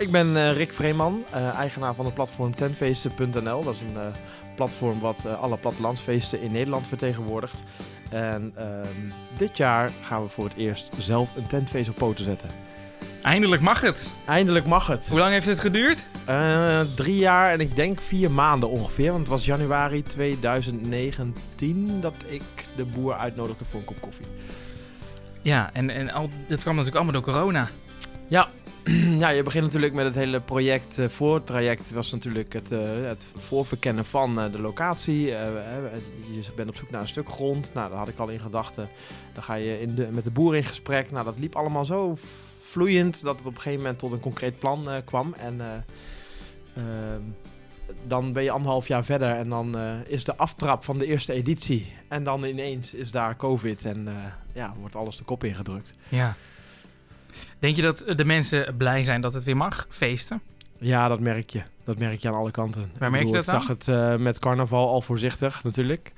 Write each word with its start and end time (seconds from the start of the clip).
Ik 0.00 0.10
ben 0.10 0.36
eh, 0.36 0.52
Rick 0.56 0.72
Vreeman, 0.72 1.24
eh, 1.30 1.48
eigenaar 1.48 1.94
van 1.94 2.04
het 2.04 2.14
platform 2.14 2.56
tentfeesten.nl. 2.56 3.64
Dat 3.64 3.74
is 3.74 3.80
een 3.80 3.96
eh, 3.96 4.06
platform 4.54 5.00
wat 5.00 5.26
alle 5.26 5.56
plattelandsfeesten 5.56 6.40
in 6.40 6.52
Nederland 6.52 6.88
vertegenwoordigt. 6.88 7.54
En 8.10 8.52
ehm, 8.56 9.10
dit 9.36 9.56
jaar 9.56 9.92
gaan 10.02 10.22
we 10.22 10.28
voor 10.28 10.44
het 10.44 10.54
eerst 10.54 10.90
zelf 10.98 11.36
een 11.36 11.46
tentfeest 11.46 11.88
op 11.88 11.96
poten 11.96 12.24
zetten. 12.24 12.50
Eindelijk 13.22 13.62
mag 13.62 13.80
het. 13.80 14.12
Eindelijk 14.26 14.66
mag 14.66 14.86
het. 14.86 15.08
Hoe 15.08 15.18
lang 15.18 15.32
heeft 15.32 15.46
het 15.46 15.60
geduurd? 15.60 16.06
Drie 16.94 17.18
jaar 17.18 17.50
en 17.50 17.60
ik 17.60 17.76
denk 17.76 18.00
vier 18.00 18.30
maanden 18.30 18.68
ongeveer. 18.68 19.08
Want 19.08 19.18
het 19.18 19.28
was 19.28 19.44
januari 19.44 20.02
2019 20.02 22.00
dat 22.00 22.24
ik 22.26 22.42
de 22.76 22.84
boer 22.84 23.14
uitnodigde 23.14 23.64
voor 23.64 23.80
een 23.80 23.86
kop 23.86 24.00
koffie. 24.00 24.26
Ja, 25.42 25.70
en, 25.72 25.90
en 25.90 26.10
al, 26.10 26.30
dit 26.46 26.62
kwam 26.62 26.76
natuurlijk 26.76 27.04
allemaal 27.04 27.22
door 27.22 27.34
corona. 27.34 27.68
Ja. 28.26 28.48
ja, 29.18 29.28
je 29.28 29.42
begint 29.42 29.64
natuurlijk 29.64 29.94
met 29.94 30.04
het 30.04 30.14
hele 30.14 30.40
project. 30.40 30.98
eh 30.98 31.08
voortraject 31.08 31.90
was 31.90 32.12
natuurlijk 32.12 32.52
het, 32.52 32.72
eh, 32.72 32.80
het 33.02 33.26
voorverkennen 33.36 34.04
van 34.04 34.40
eh, 34.40 34.52
de 34.52 34.60
locatie. 34.60 35.20
Je 35.26 36.52
bent 36.56 36.68
op 36.68 36.76
zoek 36.76 36.90
naar 36.90 37.00
een 37.00 37.08
stuk 37.08 37.28
grond. 37.28 37.74
Nou, 37.74 37.88
dat 37.88 37.98
had 37.98 38.08
ik 38.08 38.18
al 38.18 38.28
in 38.28 38.40
gedachten. 38.40 38.88
Dan 39.32 39.42
ga 39.42 39.54
je 39.54 39.80
in 39.80 39.94
de, 39.94 40.08
met 40.10 40.24
de 40.24 40.30
boer 40.30 40.56
in 40.56 40.64
gesprek. 40.64 41.10
Nou, 41.10 41.24
dat 41.24 41.38
liep 41.38 41.56
allemaal 41.56 41.84
zo 41.84 42.16
vloeiend 42.60 43.22
dat 43.22 43.38
het 43.38 43.46
op 43.46 43.54
een 43.54 43.60
gegeven 43.60 43.80
moment 43.80 43.98
tot 43.98 44.12
een 44.12 44.20
concreet 44.20 44.58
plan 44.58 44.88
kwam. 45.04 45.34
En 45.38 45.60
eh, 45.60 45.66
ehm, 46.76 47.20
dan 48.06 48.32
ben 48.32 48.42
je 48.42 48.50
anderhalf 48.50 48.88
jaar 48.88 49.04
verder 49.04 49.30
en 49.30 49.48
dan 49.48 49.76
is 50.06 50.24
de 50.24 50.36
aftrap 50.36 50.84
van 50.84 50.98
de 50.98 51.06
eerste 51.06 51.32
editie. 51.32 51.92
En 52.08 52.24
dan 52.24 52.44
ineens 52.44 52.94
is 52.94 53.10
daar 53.10 53.36
COVID 53.36 53.84
en 53.84 54.08
ja, 54.52 54.74
wordt 54.80 54.96
alles 54.96 55.16
de 55.16 55.24
kop 55.24 55.44
ingedrukt. 55.44 55.94
Ja. 56.08 56.36
Denk 57.58 57.76
je 57.76 57.82
dat 57.82 58.04
de 58.16 58.24
mensen 58.24 58.76
blij 58.76 59.02
zijn 59.02 59.20
dat 59.20 59.34
het 59.34 59.44
weer 59.44 59.56
mag, 59.56 59.86
feesten? 59.88 60.40
Ja, 60.78 61.08
dat 61.08 61.20
merk 61.20 61.50
je. 61.50 61.62
Dat 61.84 61.98
merk 61.98 62.20
je 62.20 62.28
aan 62.28 62.34
alle 62.34 62.50
kanten. 62.50 62.90
Waar 62.98 63.10
merk 63.10 63.26
je 63.26 63.32
dat 63.32 63.44
Ik 63.44 63.50
zag 63.50 63.68
het 63.68 63.88
eh, 63.88 64.16
met 64.16 64.38
carnaval 64.38 64.88
al 64.88 65.00
voorzichtig 65.00 65.64
natuurlijk. 65.64 66.12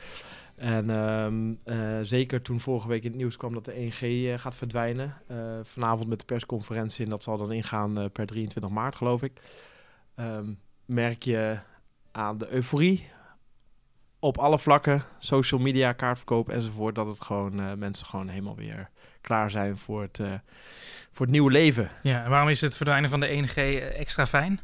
En 0.56 0.90
ehm, 0.90 1.54
eh, 1.64 1.98
zeker 2.02 2.42
toen 2.42 2.60
vorige 2.60 2.88
week 2.88 3.02
in 3.02 3.10
het 3.10 3.18
nieuws 3.18 3.36
kwam 3.36 3.54
dat 3.54 3.64
de 3.64 3.74
1G 3.74 4.00
eh, 4.00 4.38
gaat 4.38 4.56
verdwijnen. 4.56 5.14
Vanavond 5.62 6.08
met 6.08 6.18
de 6.18 6.24
persconferentie 6.24 7.04
en 7.04 7.10
dat 7.10 7.22
zal 7.22 7.38
dan 7.38 7.52
ingaan 7.52 8.10
per 8.12 8.26
23 8.26 8.70
maart 8.70 8.94
geloof 8.94 9.22
ik. 9.22 9.40
Ehm, 10.14 10.52
merk 10.84 11.22
je 11.22 11.58
aan 12.12 12.38
de 12.38 12.52
euforie 12.52 13.10
op 14.18 14.38
alle 14.38 14.58
vlakken, 14.58 15.02
social 15.18 15.60
media, 15.60 15.92
kaartverkoop 15.92 16.48
enzovoort, 16.48 16.94
dat 16.94 17.06
het 17.06 17.20
gewoon 17.20 17.60
eh, 17.60 17.72
mensen 17.72 18.06
gewoon 18.06 18.28
helemaal 18.28 18.56
weer 18.56 18.90
klaar 19.20 19.50
zijn 19.50 19.78
voor 19.78 20.02
het, 20.02 20.18
eh, 20.18 20.32
voor 21.12 21.26
het 21.26 21.34
nieuwe 21.34 21.50
leven. 21.50 21.90
Ja, 22.02 22.24
en 22.24 22.30
waarom 22.30 22.48
is 22.48 22.60
het 22.60 22.76
verdwijnen 22.76 23.10
van 23.10 23.20
de 23.20 23.32
1G 23.32 23.56
extra 23.96 24.26
fijn? 24.26 24.60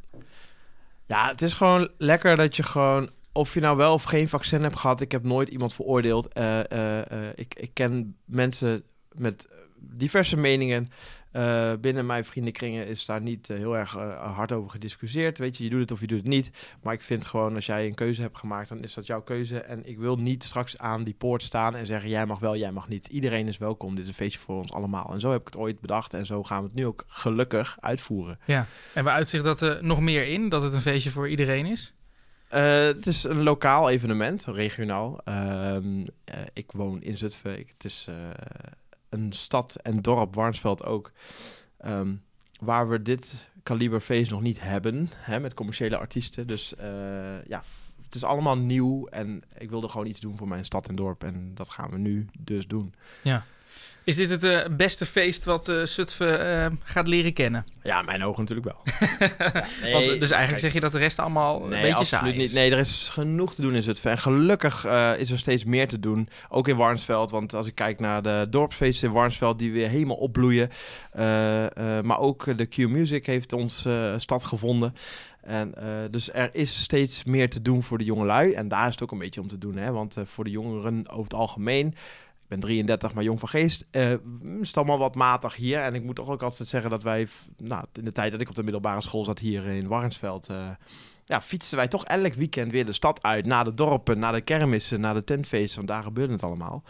Ja, 1.06 1.28
het 1.28 1.42
is 1.42 1.54
gewoon 1.54 1.90
lekker 1.98 2.36
dat 2.36 2.56
je 2.56 2.62
gewoon... 2.62 3.10
Of 3.32 3.54
je 3.54 3.60
nou 3.60 3.76
wel 3.76 3.92
of 3.92 4.02
geen 4.02 4.28
vaccin 4.28 4.62
hebt 4.62 4.78
gehad, 4.78 5.00
ik 5.00 5.12
heb 5.12 5.22
nooit 5.22 5.48
iemand 5.48 5.74
veroordeeld. 5.74 6.32
Eh, 6.32 6.70
eh, 6.70 7.10
eh, 7.10 7.32
ik, 7.34 7.54
ik 7.54 7.70
ken 7.72 8.16
mensen 8.24 8.84
met 9.12 9.48
diverse 9.76 10.36
meningen. 10.36 10.90
Eh, 11.34 11.72
binnen 11.80 12.06
mijn 12.06 12.24
vriendenkringen 12.24 12.86
is 12.86 13.04
daar 13.04 13.20
niet 13.20 13.50
eh, 13.50 13.56
heel 13.56 13.76
erg 13.76 13.96
eh, 13.96 14.34
hard 14.34 14.52
over 14.52 14.70
gediscussieerd. 14.70 15.38
Weet 15.38 15.56
je, 15.56 15.64
je 15.64 15.70
doet 15.70 15.80
het 15.80 15.92
of 15.92 16.00
je 16.00 16.06
doet 16.06 16.18
het 16.18 16.26
niet. 16.26 16.50
Maar 16.82 16.94
ik 16.94 17.02
vind 17.02 17.26
gewoon, 17.26 17.54
als 17.54 17.66
jij 17.66 17.86
een 17.86 17.94
keuze 17.94 18.22
hebt 18.22 18.38
gemaakt, 18.38 18.68
dan 18.68 18.82
is 18.82 18.94
dat 18.94 19.06
jouw 19.06 19.22
keuze. 19.22 19.60
En 19.60 19.86
ik 19.86 19.98
wil 19.98 20.16
niet 20.16 20.44
straks 20.44 20.78
aan 20.78 21.04
die 21.04 21.14
poort 21.14 21.42
staan 21.42 21.76
en 21.76 21.86
zeggen, 21.86 22.10
jij 22.10 22.26
mag 22.26 22.38
wel, 22.38 22.56
jij 22.56 22.72
mag 22.72 22.88
niet. 22.88 23.06
Iedereen 23.06 23.48
is 23.48 23.58
welkom, 23.58 23.94
dit 23.94 24.02
is 24.02 24.08
een 24.08 24.14
feestje 24.14 24.38
voor 24.38 24.56
ons 24.56 24.72
allemaal. 24.72 25.12
En 25.12 25.20
zo 25.20 25.30
heb 25.30 25.40
ik 25.40 25.46
het 25.46 25.56
ooit 25.56 25.80
bedacht 25.80 26.14
en 26.14 26.26
zo 26.26 26.42
gaan 26.42 26.60
we 26.60 26.66
het 26.66 26.76
nu 26.76 26.86
ook 26.86 27.04
gelukkig 27.06 27.76
uitvoeren. 27.80 28.38
Ja. 28.44 28.66
En 28.92 29.04
we 29.04 29.10
uitzicht 29.10 29.44
dat 29.44 29.60
er 29.60 29.84
nog 29.84 30.00
meer 30.00 30.26
in, 30.26 30.48
dat 30.48 30.62
het 30.62 30.72
een 30.72 30.80
feestje 30.80 31.10
voor 31.10 31.28
iedereen 31.28 31.66
is? 31.66 31.94
Het 32.48 33.06
is 33.06 33.24
een 33.24 33.42
lokaal 33.42 33.90
evenement, 33.90 34.44
regionaal. 34.44 35.20
Ehm, 35.24 36.06
eh, 36.24 36.40
ik 36.52 36.72
woon 36.72 37.02
in 37.02 37.16
Zutphen. 37.16 37.58
Ik, 37.58 37.68
het 37.68 37.84
is 37.84 38.08
een 39.14 39.32
stad 39.32 39.74
en 39.74 40.02
dorp, 40.02 40.34
Warnsveld 40.34 40.84
ook, 40.84 41.12
ehm, 41.76 42.14
waar 42.60 42.88
we 42.88 43.02
dit 43.02 43.34
kaliber 43.62 44.00
feest 44.00 44.30
nog 44.30 44.40
niet 44.40 44.60
hebben, 44.60 45.10
hè, 45.14 45.40
met 45.40 45.54
commerciële 45.54 45.96
artiesten. 45.96 46.46
Dus 46.46 46.76
eh, 46.76 47.44
ja, 47.44 47.62
het 48.04 48.14
is 48.14 48.24
allemaal 48.24 48.58
nieuw 48.58 49.06
en 49.06 49.42
ik 49.58 49.70
wilde 49.70 49.88
gewoon 49.88 50.06
iets 50.06 50.20
doen 50.20 50.36
voor 50.36 50.48
mijn 50.48 50.64
stad 50.64 50.88
en 50.88 50.96
dorp 50.96 51.24
en 51.24 51.50
dat 51.54 51.70
gaan 51.70 51.90
we 51.90 51.98
nu 51.98 52.26
dus 52.38 52.66
doen. 52.66 52.94
Is 54.04 54.16
dit 54.16 54.30
het 54.30 54.44
eh, 54.44 54.76
beste 54.76 55.06
feest 55.06 55.44
wat 55.44 55.68
eh 55.68 55.82
Zutphen 55.82 56.64
eh, 56.64 56.70
gaat 56.84 57.08
leren 57.08 57.32
kennen? 57.32 57.64
Ja, 57.82 57.98
in 57.98 58.04
mijn 58.04 58.24
ogen 58.24 58.40
natuurlijk 58.40 58.66
wel. 58.66 58.80
Ja, 59.82 59.92
Want, 59.92 60.06
dus 60.06 60.30
eigenlijk 60.30 60.46
kijk, 60.46 60.58
zeg 60.58 60.72
je 60.72 60.80
dat 60.80 60.92
de 60.92 60.98
rest 60.98 61.18
allemaal 61.18 61.62
een 61.62 61.68
beetje 61.68 61.94
absoluut 61.94 62.06
saai 62.06 62.32
is. 62.32 62.36
niet. 62.36 62.52
Nee, 62.52 62.70
er 62.70 62.78
is 62.78 63.08
genoeg 63.12 63.54
te 63.54 63.62
doen 63.62 63.74
in 63.74 63.82
Zutphen. 63.82 64.10
En 64.10 64.18
gelukkig 64.18 64.84
eh, 64.84 65.12
is 65.18 65.30
er 65.30 65.38
steeds 65.38 65.64
meer 65.64 65.88
te 65.88 66.00
doen. 66.00 66.28
Ook 66.48 66.68
in 66.68 66.76
Warnsveld. 66.76 67.30
Want 67.30 67.54
als 67.54 67.66
ik 67.66 67.74
kijk 67.74 68.00
naar 68.00 68.22
de 68.22 68.46
dorpsfeesten 68.50 69.08
in 69.08 69.14
Warnsveld... 69.14 69.58
die 69.58 69.72
weer 69.72 69.88
helemaal 69.88 70.16
opbloeien. 70.16 70.70
Eh, 71.12 71.64
eh, 71.64 72.04
maar 72.04 72.18
ook 72.18 72.58
de 72.58 72.66
Q-Music 72.66 73.26
heeft 73.26 73.52
ons 73.52 73.84
eh, 73.84 74.14
stad 74.16 74.44
gevonden. 74.44 74.94
En, 75.40 75.74
eh, 75.74 75.86
dus 76.10 76.32
er 76.32 76.48
is 76.52 76.82
steeds 76.82 77.24
meer 77.24 77.50
te 77.50 77.62
doen 77.62 77.82
voor 77.82 77.98
de 77.98 78.04
jongelui. 78.04 78.52
En 78.52 78.68
daar 78.68 78.86
is 78.86 78.92
het 78.92 79.02
ook 79.02 79.12
een 79.12 79.18
beetje 79.18 79.40
om 79.40 79.48
te 79.48 79.58
doen. 79.58 79.76
Hè? 79.76 79.92
Want 79.92 80.16
voor 80.24 80.44
de 80.44 80.50
jongeren 80.50 81.08
over 81.08 81.24
het 81.24 81.34
algemeen... 81.34 81.94
Ik 82.44 82.50
ben 82.50 82.60
33, 82.60 83.14
maar 83.14 83.24
jong 83.24 83.38
van 83.38 83.48
geest. 83.48 83.86
eh, 83.90 84.12
is 84.60 84.76
allemaal 84.76 84.98
wat 84.98 85.14
matig 85.14 85.56
hier. 85.56 85.80
En 85.80 85.94
ik 85.94 86.04
moet 86.04 86.16
toch 86.16 86.28
ook 86.28 86.42
altijd 86.42 86.68
zeggen 86.68 86.90
dat 86.90 87.02
wij... 87.02 87.26
Nou, 87.56 87.84
in 87.92 88.04
de 88.04 88.12
tijd 88.12 88.32
dat 88.32 88.40
ik 88.40 88.48
op 88.48 88.54
de 88.54 88.62
middelbare 88.62 89.00
school 89.00 89.24
zat 89.24 89.38
hier 89.38 89.66
in 89.66 89.88
Warnsveld... 89.88 90.48
eh, 90.48 90.68
ja, 91.24 91.40
fietsen 91.40 91.76
wij 91.76 91.88
toch 91.88 92.04
elk 92.04 92.34
weekend 92.34 92.72
weer 92.72 92.86
de 92.86 92.92
stad 92.92 93.22
uit. 93.22 93.46
Naar 93.46 93.64
de 93.64 93.74
dorpen, 93.74 94.18
naar 94.18 94.32
de 94.32 94.40
kermissen, 94.40 95.00
naar 95.00 95.14
de 95.14 95.24
tentfeesten. 95.24 95.76
Want 95.76 95.88
daar 95.88 96.02
gebeurde 96.02 96.32
het 96.32 96.42
allemaal. 96.42 96.82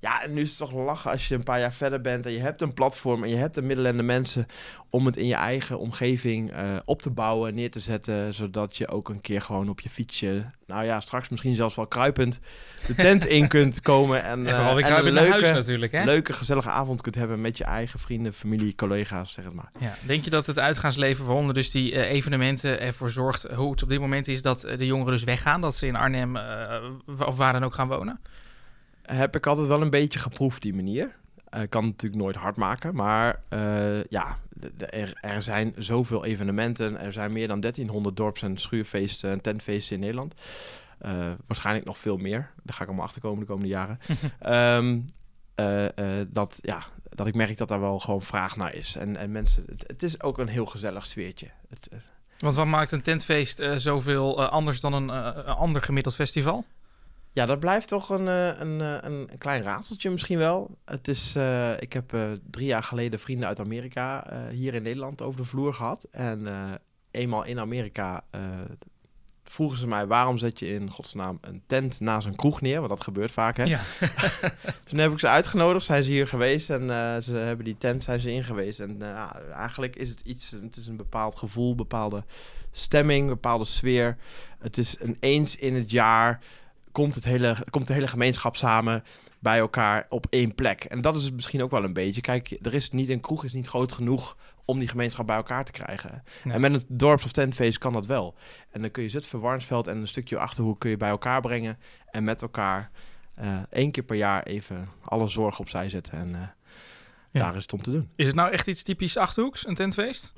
Ja, 0.00 0.22
en 0.22 0.32
nu 0.34 0.40
is 0.40 0.48
het 0.48 0.58
toch 0.58 0.72
lachen 0.72 1.10
als 1.10 1.28
je 1.28 1.34
een 1.34 1.42
paar 1.42 1.60
jaar 1.60 1.72
verder 1.72 2.00
bent... 2.00 2.26
en 2.26 2.32
je 2.32 2.40
hebt 2.40 2.60
een 2.60 2.74
platform 2.74 3.22
en 3.22 3.30
je 3.30 3.36
hebt 3.36 3.54
de 3.54 3.62
middelen 3.62 3.90
en 3.90 3.96
de 3.96 4.02
mensen... 4.02 4.46
om 4.90 5.06
het 5.06 5.16
in 5.16 5.26
je 5.26 5.34
eigen 5.34 5.78
omgeving 5.78 6.52
eh, 6.52 6.76
op 6.84 7.02
te 7.02 7.10
bouwen, 7.10 7.54
neer 7.54 7.70
te 7.70 7.80
zetten... 7.80 8.34
zodat 8.34 8.76
je 8.76 8.88
ook 8.88 9.08
een 9.08 9.20
keer 9.20 9.40
gewoon 9.40 9.68
op 9.68 9.80
je 9.80 9.90
fietsje... 9.90 10.44
nou 10.66 10.84
ja, 10.84 11.00
straks 11.00 11.28
misschien 11.28 11.54
zelfs 11.54 11.74
wel 11.74 11.86
kruipend... 11.86 12.40
de 12.86 12.94
tent 12.94 13.26
in 13.26 13.48
kunt 13.58 13.80
komen 13.80 14.24
en, 14.24 14.46
eh, 14.46 14.68
en 14.68 15.06
een 15.06 15.12
leuke, 15.12 15.96
hè? 15.96 16.04
leuke, 16.04 16.32
gezellige 16.32 16.70
avond 16.70 17.00
kunt 17.00 17.14
hebben... 17.14 17.40
met 17.40 17.58
je 17.58 17.64
eigen 17.64 17.98
vrienden, 17.98 18.32
familie, 18.32 18.74
collega's, 18.74 19.32
zeg 19.32 19.44
het 19.44 19.54
maar. 19.54 19.70
Ja. 19.78 19.94
Denk 20.06 20.24
je 20.24 20.30
dat 20.30 20.46
het 20.46 20.58
uitgaansleven, 20.58 21.26
waaronder 21.26 21.54
dus 21.54 21.70
die 21.70 21.94
eh, 21.94 22.10
evenementen, 22.10 22.80
ervoor 22.80 23.10
zorgt 23.10 23.42
hoe 23.42 23.70
het 23.70 23.82
op 23.82 23.88
dit 23.88 24.00
moment 24.00 24.28
is 24.28 24.42
dat 24.42 24.60
de 24.60 24.86
jongeren 24.86 25.12
dus 25.12 25.24
weggaan, 25.24 25.60
dat 25.60 25.76
ze 25.76 25.86
in 25.86 25.96
Arnhem 25.96 26.36
of 27.18 27.36
waar 27.36 27.52
dan 27.52 27.64
ook 27.64 27.74
gaan 27.74 27.88
wonen? 27.88 28.20
Heb 29.16 29.36
ik 29.36 29.46
altijd 29.46 29.66
wel 29.66 29.82
een 29.82 29.90
beetje 29.90 30.18
geproefd, 30.18 30.62
die 30.62 30.74
manier. 30.74 31.16
Eh, 31.48 31.62
Ik 31.62 31.70
kan 31.70 31.82
het 31.82 31.90
natuurlijk 31.92 32.22
nooit 32.22 32.36
hard 32.36 32.56
maken, 32.56 32.94
maar 32.94 33.40
eh, 33.48 34.04
ja, 34.04 34.38
er, 34.90 35.18
er 35.20 35.42
zijn 35.42 35.74
zoveel 35.78 36.24
evenementen. 36.24 37.00
Er 37.00 37.12
zijn 37.12 37.32
meer 37.32 37.48
dan 37.48 37.60
1300 37.60 38.16
dorps- 38.16 38.42
en 38.42 38.56
schuurfeesten 38.56 39.30
en 39.30 39.40
tentfeesten 39.40 39.94
in 39.96 40.00
Nederland. 40.02 40.34
Eh, 40.98 41.30
waarschijnlijk 41.46 41.86
nog 41.86 41.98
veel 41.98 42.16
meer. 42.16 42.50
Daar 42.62 42.74
ga 42.74 42.82
ik 42.82 42.88
allemaal 42.88 43.06
achterkomen 43.06 43.40
de 43.40 43.46
komende 43.46 43.68
jaren. 43.68 43.98
Ehm, 44.38 44.98
eh, 45.54 46.20
eh, 46.20 46.26
dat, 46.30 46.58
ja, 46.62 46.82
dat 47.08 47.26
ik 47.26 47.34
merk 47.34 47.56
dat 47.56 47.68
daar 47.68 47.80
wel 47.80 47.98
gewoon 47.98 48.22
vraag 48.22 48.56
naar 48.56 48.74
is. 48.74 48.96
En, 48.96 49.16
en 49.16 49.32
mensen, 49.32 49.64
het, 49.66 49.84
het 49.86 50.02
is 50.02 50.22
ook 50.22 50.38
een 50.38 50.48
heel 50.48 50.66
gezellig 50.66 51.06
sfeertje. 51.06 51.46
Het, 51.68 51.88
eh, 51.88 51.98
Want 52.38 52.54
wat 52.54 52.66
maakt 52.66 52.92
een 52.92 53.02
tentfeest 53.02 53.58
eh, 53.58 53.76
zoveel 53.76 54.42
eh, 54.42 54.48
anders 54.48 54.80
dan 54.80 54.92
een, 54.92 55.10
eh, 55.10 55.30
een 55.34 55.54
ander 55.54 55.82
gemiddeld 55.82 56.14
festival? 56.14 56.64
Ja, 57.38 57.46
dat 57.46 57.60
blijft 57.60 57.88
toch 57.88 58.08
een, 58.08 58.28
eh, 58.28 58.60
een, 58.60 58.80
eh, 58.80 58.96
een, 59.00 59.28
een 59.30 59.38
klein 59.38 59.62
raadseltje 59.62 60.10
misschien 60.10 60.38
wel. 60.38 60.76
Het 60.84 61.08
is, 61.08 61.36
eh, 61.36 61.80
ik 61.80 61.92
heb 61.92 62.16
drie 62.50 62.66
jaar 62.66 62.82
geleden 62.82 63.18
vrienden 63.18 63.48
uit 63.48 63.60
Amerika 63.60 64.26
hier 64.50 64.74
in 64.74 64.82
Nederland 64.82 65.22
over 65.22 65.40
de 65.40 65.46
vloer 65.46 65.74
gehad. 65.74 66.06
En 66.10 66.46
eenmaal 67.10 67.44
in 67.44 67.60
Amerika 67.60 68.24
vroegen 69.44 69.78
ze 69.78 69.86
mij... 69.86 70.06
waarom 70.06 70.38
zet 70.38 70.58
je 70.58 70.68
in 70.68 70.90
godsnaam 70.90 71.38
een 71.40 71.62
tent 71.66 72.00
naast 72.00 72.26
een 72.26 72.36
kroeg 72.36 72.60
neer? 72.60 72.76
Want 72.76 72.88
dat 72.88 73.02
gebeurt 73.02 73.30
vaak, 73.30 73.56
hè? 73.56 73.64
Ja. 73.64 73.80
Toen 74.88 74.98
heb 74.98 75.12
ik 75.12 75.18
ze 75.18 75.28
uitgenodigd, 75.28 75.84
zijn 75.84 76.04
ze 76.04 76.10
hier 76.10 76.26
geweest 76.26 76.70
en 76.70 76.82
ze 77.22 77.36
hebben 77.36 77.64
die 77.64 77.76
tent 77.78 78.04
zijn 78.04 78.20
ze 78.20 78.32
in 78.32 78.44
geweest. 78.44 78.80
En 78.80 78.96
ja, 78.98 79.40
eigenlijk 79.40 79.96
is 79.96 80.08
het 80.08 80.20
iets, 80.20 80.50
het 80.50 80.76
is 80.76 80.86
een 80.86 80.96
bepaald 80.96 81.36
gevoel, 81.36 81.74
bepaalde 81.74 82.24
stemming, 82.72 83.28
bepaalde 83.28 83.64
sfeer. 83.64 84.16
Het 84.58 84.78
is 84.78 84.96
een 85.00 85.16
eens 85.20 85.56
in 85.56 85.74
het 85.74 85.90
jaar 85.90 86.40
komt, 86.98 87.14
het 87.14 87.24
hele, 87.24 87.56
komt 87.70 87.86
de 87.86 87.92
hele 87.92 88.08
gemeenschap 88.08 88.56
samen 88.56 89.04
bij 89.40 89.58
elkaar 89.58 90.06
op 90.08 90.26
één 90.30 90.54
plek. 90.54 90.84
En 90.84 91.00
dat 91.00 91.16
is 91.16 91.24
het 91.24 91.34
misschien 91.34 91.62
ook 91.62 91.70
wel 91.70 91.84
een 91.84 91.92
beetje. 91.92 92.20
Kijk, 92.20 92.56
er 92.62 92.74
is 92.74 92.90
niet 92.90 93.08
een 93.08 93.20
kroeg 93.20 93.44
is 93.44 93.52
niet 93.52 93.68
groot 93.68 93.92
genoeg 93.92 94.36
om 94.64 94.78
die 94.78 94.88
gemeenschap 94.88 95.26
bij 95.26 95.36
elkaar 95.36 95.64
te 95.64 95.72
krijgen. 95.72 96.22
Nee. 96.44 96.54
En 96.54 96.60
met 96.60 96.72
een 96.72 96.84
dorps- 96.88 97.24
of 97.24 97.32
tentfeest 97.32 97.78
kan 97.78 97.92
dat 97.92 98.06
wel. 98.06 98.34
En 98.70 98.80
dan 98.80 98.90
kun 98.90 99.02
je 99.02 99.08
Zutphen, 99.08 99.40
Warnsveld 99.40 99.86
en 99.86 99.96
een 99.96 100.08
stukje 100.08 100.38
Achterhoek 100.38 100.80
kun 100.80 100.90
je 100.90 100.96
bij 100.96 101.08
elkaar 101.10 101.40
brengen 101.40 101.78
en 102.10 102.24
met 102.24 102.42
elkaar 102.42 102.90
eh, 103.34 103.56
één 103.70 103.90
keer 103.90 104.04
per 104.04 104.16
jaar 104.16 104.42
even 104.42 104.88
alle 105.04 105.28
zorg 105.28 105.58
opzij 105.58 105.88
zetten. 105.88 106.12
En 106.18 106.34
eh, 106.34 106.40
Ja. 107.30 107.40
daar 107.44 107.56
is 107.56 107.62
het 107.62 107.72
om 107.72 107.82
te 107.82 107.90
doen. 107.90 108.10
Is 108.16 108.26
het 108.26 108.34
nou 108.36 108.50
echt 108.50 108.66
iets 108.66 108.82
typisch 108.82 109.16
Achterhoeks, 109.16 109.66
een 109.66 109.74
tentfeest? 109.74 110.32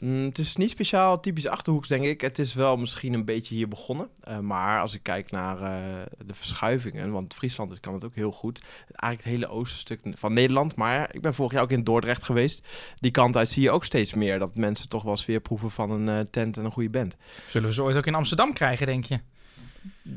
Mm, 0.00 0.24
het 0.24 0.38
is 0.38 0.56
niet 0.56 0.70
speciaal 0.70 1.20
typisch 1.20 1.46
Achterhoeks, 1.46 1.88
denk 1.88 2.04
ik. 2.04 2.20
Het 2.20 2.38
is 2.38 2.54
wel 2.54 2.76
misschien 2.76 3.12
een 3.12 3.24
beetje 3.24 3.54
hier 3.54 3.68
begonnen. 3.68 4.08
Uh, 4.28 4.38
maar 4.38 4.80
als 4.80 4.94
ik 4.94 5.02
kijk 5.02 5.30
naar 5.30 5.60
uh, 5.60 6.02
de 6.26 6.34
verschuivingen, 6.34 7.12
want 7.12 7.34
Friesland 7.34 7.80
kan 7.80 7.94
het 7.94 8.04
ook 8.04 8.14
heel 8.14 8.32
goed. 8.32 8.60
Eigenlijk 8.78 9.22
het 9.22 9.32
hele 9.32 9.58
oostenstuk 9.58 10.00
van 10.14 10.32
Nederland. 10.32 10.76
Maar 10.76 11.14
ik 11.14 11.20
ben 11.20 11.34
vorig 11.34 11.52
jaar 11.52 11.62
ook 11.62 11.70
in 11.70 11.84
Dordrecht 11.84 12.24
geweest. 12.24 12.68
Die 12.96 13.10
kant 13.10 13.36
uit 13.36 13.50
zie 13.50 13.62
je 13.62 13.70
ook 13.70 13.84
steeds 13.84 14.14
meer. 14.14 14.38
Dat 14.38 14.56
mensen 14.56 14.88
toch 14.88 15.02
wel 15.02 15.18
weer 15.26 15.40
proeven 15.40 15.70
van 15.70 15.90
een 15.90 16.18
uh, 16.18 16.24
tent 16.30 16.56
en 16.56 16.64
een 16.64 16.70
goede 16.70 16.90
band. 16.90 17.16
Zullen 17.48 17.68
we 17.68 17.74
ze 17.74 17.82
ooit 17.82 17.96
ook 17.96 18.06
in 18.06 18.14
Amsterdam 18.14 18.52
krijgen, 18.52 18.86
denk 18.86 19.04
je? 19.04 19.20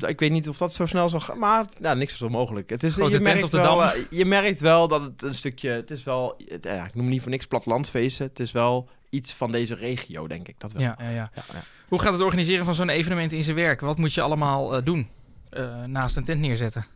Ik 0.06 0.20
weet 0.20 0.30
niet 0.30 0.48
of 0.48 0.56
dat 0.56 0.74
zo 0.74 0.86
snel 0.86 1.08
zal 1.08 1.20
gaan, 1.20 1.38
maar 1.38 1.66
ja, 1.80 1.94
niks 1.94 2.12
is 2.12 2.22
onmogelijk. 2.22 2.70
Het 2.70 2.82
is, 2.82 2.96
je, 2.96 3.20
merkt 3.22 3.50
wel, 3.50 3.90
je 4.10 4.24
merkt 4.24 4.60
wel 4.60 4.88
dat 4.88 5.02
het 5.02 5.22
een 5.22 5.34
stukje, 5.34 5.68
het 5.68 5.90
is 5.90 6.02
wel, 6.02 6.40
het, 6.48 6.64
ja, 6.64 6.84
ik 6.84 6.94
noem 6.94 7.08
niet 7.08 7.22
voor 7.22 7.30
niks 7.30 7.46
plattelandsfeesten. 7.46 8.26
Het 8.26 8.40
is 8.40 8.52
wel 8.52 8.88
iets 9.14 9.32
van 9.32 9.52
deze 9.52 9.74
regio, 9.74 10.26
denk 10.26 10.48
ik. 10.48 10.60
Dat 10.60 10.72
wel. 10.72 10.82
Ja, 10.82 10.96
ja, 10.98 11.08
ja. 11.08 11.30
ja, 11.34 11.42
Hoe 11.88 12.00
gaat 12.00 12.12
het 12.12 12.22
organiseren 12.22 12.64
van 12.64 12.74
zo'n 12.74 12.88
evenement 12.88 13.32
in 13.32 13.42
zijn 13.42 13.56
werk? 13.56 13.80
Wat 13.80 13.98
moet 13.98 14.14
je 14.14 14.20
allemaal 14.20 14.76
uh, 14.76 14.84
doen 14.84 15.08
uh, 15.50 15.84
naast 15.84 16.16
een 16.16 16.24
tent 16.24 16.40
neerzetten? 16.40 16.86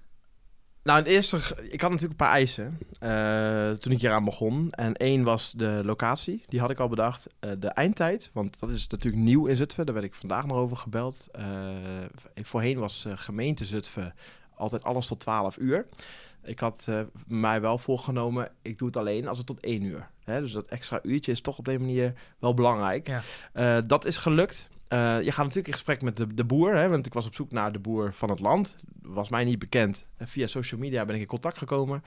Nou, 0.83 0.99
het 0.99 1.09
eerste, 1.09 1.37
ik 1.71 1.81
had 1.81 1.91
natuurlijk 1.91 2.21
een 2.21 2.27
paar 2.27 2.33
eisen 2.33 2.79
uh, 3.03 3.71
toen 3.71 3.93
ik 3.93 4.01
hier 4.01 4.13
aan 4.13 4.25
begon. 4.25 4.71
En 4.71 4.95
één 4.95 5.23
was 5.23 5.53
de 5.53 5.81
locatie, 5.85 6.41
die 6.49 6.61
had 6.61 6.71
ik 6.71 6.79
al 6.79 6.89
bedacht. 6.89 7.27
de 7.59 7.69
eindtijd, 7.69 8.31
want 8.33 8.61
dat 8.61 8.71
is 8.71 8.87
natuurlijk 8.87 9.23
nieuw 9.23 9.47
in 9.47 9.57
Zutphen. 9.57 9.87
Daar 9.87 9.95
werd 9.95 10.07
ik 10.07 10.15
vandaag 10.15 10.47
nog 10.47 10.57
over 10.57 10.77
gebeld. 10.77 11.29
voorheen 12.35 12.79
was 12.79 13.07
gemeente 13.15 13.65
Zutphen 13.65 14.15
altijd 14.59 14.85
alles 14.85 15.07
tot 15.07 15.21
12 15.21 15.57
uur. 15.57 15.87
Ik 16.49 16.59
had 16.59 16.87
uh, 16.91 17.01
mij 17.27 17.61
wel 17.61 17.79
voorgenomen, 17.79 18.51
ik 18.63 18.79
doe 18.79 18.87
het 18.87 18.97
alleen 18.97 19.29
als 19.29 19.39
het 19.39 19.47
tot 19.47 19.61
één 19.61 19.83
uur. 19.83 20.09
Hè? 20.25 20.41
Dus 20.41 20.53
dat 20.53 20.67
extra 20.67 20.99
uurtje 21.03 21.33
is 21.33 21.41
toch 21.41 21.59
op 21.59 21.65
deze 21.65 21.79
manier 21.79 22.15
wel 22.39 22.55
belangrijk. 22.55 23.07
Ja. 23.07 23.23
Uh, 23.55 23.83
dat 23.87 24.05
is 24.05 24.19
gelukt. 24.19 24.69
Uh, 24.89 24.99
je 25.23 25.33
gaat 25.33 25.45
natuurlijk 25.45 25.67
in 25.67 25.73
gesprek 25.73 26.03
met 26.03 26.17
de, 26.17 26.35
de 26.35 26.45
boer, 26.45 26.75
hè, 26.75 26.89
want 26.89 27.07
ik 27.07 27.13
was 27.13 27.27
op 27.27 27.35
zoek 27.35 27.51
naar 27.51 27.73
de 27.73 27.79
boer 27.79 28.13
van 28.13 28.31
het 28.31 28.41
land. 28.41 28.77
Was 29.03 29.29
mij 29.29 29.45
niet 29.45 29.59
bekend. 29.59 30.07
En 30.17 30.29
via 30.29 30.47
social 30.47 30.81
media 30.81 31.05
ben 31.05 31.15
ik 31.15 31.21
in 31.21 31.27
contact 31.27 31.59
gekomen. 31.59 32.05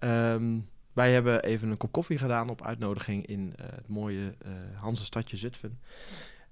Um, 0.00 0.68
wij 0.92 1.12
hebben 1.12 1.42
even 1.42 1.70
een 1.70 1.76
kop 1.76 1.92
koffie 1.92 2.18
gedaan 2.18 2.48
op 2.48 2.66
uitnodiging 2.66 3.26
in 3.26 3.54
het 3.56 3.88
mooie 3.88 4.34
Hanse 4.74 5.04
stadje 5.04 5.36
Zutphen. 5.36 5.78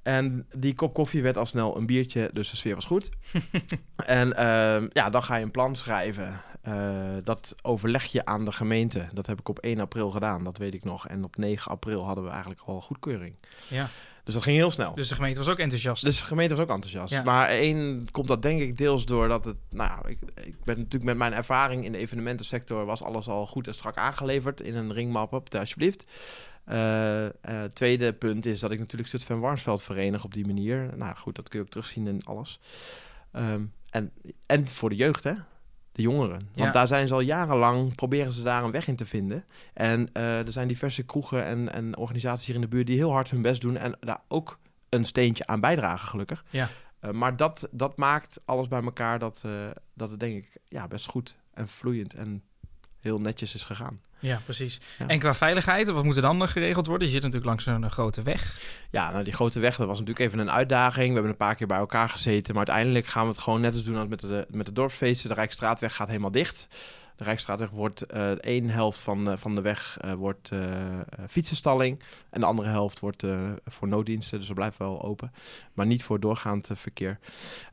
En 0.03 0.47
die 0.57 0.75
kop 0.75 0.95
koffie 0.95 1.23
werd 1.23 1.37
al 1.37 1.47
snel 1.47 1.77
een 1.77 1.87
biertje, 1.87 2.29
dus 2.33 2.51
de 2.51 2.57
sfeer 2.57 2.75
was 2.75 2.85
goed. 2.85 3.11
en 3.97 4.29
uh, 4.29 4.89
ja, 4.93 5.11
dan 5.11 5.23
ga 5.23 5.37
je 5.37 5.45
een 5.45 5.51
plan 5.51 5.77
schrijven. 5.77 6.41
Uh, 6.69 7.17
dat 7.23 7.55
overleg 7.63 8.05
je 8.05 8.25
aan 8.25 8.45
de 8.45 8.53
gemeente. 8.53 9.07
Dat 9.13 9.27
heb 9.27 9.41
ik 9.41 9.49
op 9.49 9.59
1 9.59 9.81
april 9.81 10.11
gedaan, 10.11 10.45
dat 10.45 10.59
weet 10.59 10.75
ik 10.75 10.85
nog. 10.85 11.09
En 11.09 11.25
op 11.25 11.37
9 11.37 11.71
april 11.71 12.05
hadden 12.05 12.25
we 12.25 12.31
eigenlijk 12.31 12.61
al 12.61 12.81
goedkeuring. 12.81 13.35
Ja. 13.69 13.89
Dus 14.25 14.37
dat 14.37 14.47
ging 14.47 14.57
heel 14.57 14.71
snel. 14.71 14.95
Dus 14.95 15.09
de 15.09 15.15
gemeente 15.15 15.39
was 15.39 15.49
ook 15.49 15.59
enthousiast. 15.59 16.05
Dus 16.05 16.19
de 16.19 16.25
gemeente 16.25 16.55
was 16.55 16.65
ook 16.65 16.71
enthousiast. 16.71 17.13
Ja. 17.13 17.23
Maar 17.23 17.49
één 17.49 18.09
komt 18.11 18.29
dat 18.29 18.43
denk 18.43 18.61
ik 18.61 18.77
deels 18.77 19.07
door 19.07 19.29
dat 19.29 19.45
het... 19.45 19.57
Nou, 19.71 20.09
ik, 20.09 20.19
ik 20.35 20.65
ben 20.65 20.77
natuurlijk 20.77 21.05
met 21.05 21.17
mijn 21.17 21.33
ervaring 21.33 21.85
in 21.85 21.93
de 21.93 21.99
evenementensector... 21.99 22.85
was 22.85 23.03
alles 23.03 23.29
al 23.29 23.47
goed 23.47 23.67
en 23.67 23.75
strak 23.75 23.97
aangeleverd 23.97 24.61
in 24.61 24.77
een 24.77 24.93
ringmap-up, 24.93 25.55
alsjeblieft. 25.55 26.05
Uh, 26.71 27.25
uh, 27.25 27.31
tweede 27.73 28.13
punt 28.13 28.47
is 28.47 28.61
dat 28.61 28.71
ik 28.71 28.79
natuurlijk 28.79 29.11
Zutphen 29.11 29.35
en 29.35 29.41
Warnsveld 29.41 29.83
verenig 29.83 30.25
op 30.25 30.35
die 30.35 30.47
manier. 30.47 30.91
Nou 30.97 31.17
goed, 31.17 31.37
dat 31.37 31.49
kun 31.49 31.59
je 31.59 31.65
ook 31.65 31.71
terugzien 31.71 32.07
in 32.07 32.25
alles. 32.25 32.61
Um, 33.33 33.73
en, 33.91 34.13
en 34.47 34.69
voor 34.69 34.89
de 34.89 34.97
jeugd, 34.97 35.25
hè? 35.25 35.33
De 35.93 36.03
jongeren. 36.03 36.39
Want 36.39 36.53
ja. 36.55 36.71
daar 36.71 36.87
zijn 36.87 37.09
ze 37.09 37.15
al 37.15 37.21
jarenlang, 37.21 37.95
proberen 37.95 38.33
ze 38.33 38.43
daar 38.43 38.65
een 38.65 38.71
weg 38.71 38.89
in 38.89 38.97
te 38.97 39.07
vinden. 39.07 39.45
En 39.75 40.11
uh, 40.13 40.47
er 40.47 40.53
zijn 40.53 40.69
diverse 40.69 41.03
kroegen 41.03 41.45
en, 41.45 41.73
en 41.73 41.97
organisaties 41.97 42.47
hier 42.47 42.55
in 42.55 42.61
de 42.61 42.69
buurt 42.69 42.87
die 42.87 42.97
heel 42.97 43.13
hard 43.13 43.31
hun 43.31 43.43
best 43.43 43.61
doen. 43.61 43.77
En 43.77 43.97
daar 44.01 44.21
ook 44.29 44.59
een 44.89 45.05
steentje 45.05 45.47
aan 45.47 45.61
bijdragen, 45.61 46.09
gelukkig. 46.09 46.45
Ja. 46.51 46.69
maar 47.13 47.37
dat, 47.37 47.69
dat 47.73 47.97
maakt 47.97 48.41
alles 48.45 48.69
bij 48.69 48.83
elkaar 48.83 49.19
dat, 49.19 49.45
dat 49.95 50.11
het 50.11 50.21
denk 50.21 50.37
ik 50.37 50.57
ja, 50.69 50.89
best 50.89 51.07
goed 51.07 51.37
en 51.55 51.69
vloeiend 51.69 52.15
en 52.15 52.43
heel 53.01 53.21
netjes 53.21 53.55
is 53.55 53.65
gegaan. 53.65 54.01
Ja, 54.21 54.41
precies. 54.45 54.81
En 55.07 55.19
qua 55.19 55.35
veiligheid, 55.35 55.89
wat 55.89 56.05
moet 56.05 56.17
er 56.17 56.23
dan 56.23 56.49
geregeld 56.49 56.87
worden? 56.87 57.07
Je 57.07 57.13
zit 57.13 57.23
natuurlijk 57.23 57.49
langs 57.49 57.67
een 57.67 57.91
grote 57.91 58.23
weg. 58.23 58.61
Ja, 58.91 59.11
nou 59.11 59.25
die 59.25 59.33
grote 59.33 59.61
weg, 59.61 59.77
dat 59.77 59.87
was 59.87 59.99
natuurlijk 59.99 60.27
even 60.27 60.39
een 60.39 60.51
uitdaging. 60.51 61.09
We 61.09 61.13
hebben 61.13 61.31
een 61.31 61.37
paar 61.37 61.55
keer 61.55 61.67
bij 61.67 61.79
elkaar 61.79 62.09
gezeten. 62.09 62.55
Maar 62.55 62.67
uiteindelijk 62.67 63.07
gaan 63.07 63.23
we 63.23 63.33
het 63.33 63.39
gewoon 63.39 63.61
net 63.61 63.75
als 63.75 63.85
doen 63.85 63.97
als 63.97 64.09
met 64.09 64.21
de, 64.21 64.47
met 64.51 64.67
de 64.67 64.73
dorpsfeesten. 64.73 65.29
De 65.29 65.35
Rijkstraatweg 65.35 65.95
gaat 65.95 66.09
helemaal 66.09 66.31
dicht. 66.31 66.67
De 67.17 67.25
Rijkstraatweg 67.25 67.71
wordt 67.71 68.15
uh, 68.15 68.31
één 68.31 68.69
helft 68.71 69.01
van, 69.01 69.29
uh, 69.29 69.37
van 69.37 69.55
de 69.55 69.61
weg 69.61 69.99
uh, 70.05 70.13
wordt 70.13 70.51
fietsenstalling. 71.29 72.03
En 72.31 72.41
de 72.41 72.47
andere 72.47 72.69
helft 72.69 73.01
wordt 73.01 73.25
voor 73.67 73.89
nooddiensten. 73.89 74.39
Dus 74.39 74.47
dat 74.47 74.57
blijft 74.57 74.79
wel 74.79 75.03
open. 75.03 75.33
Maar 75.73 75.87
niet 75.87 76.03
voor 76.03 76.21
doorgaand 76.21 76.71
verkeer. 76.75 77.19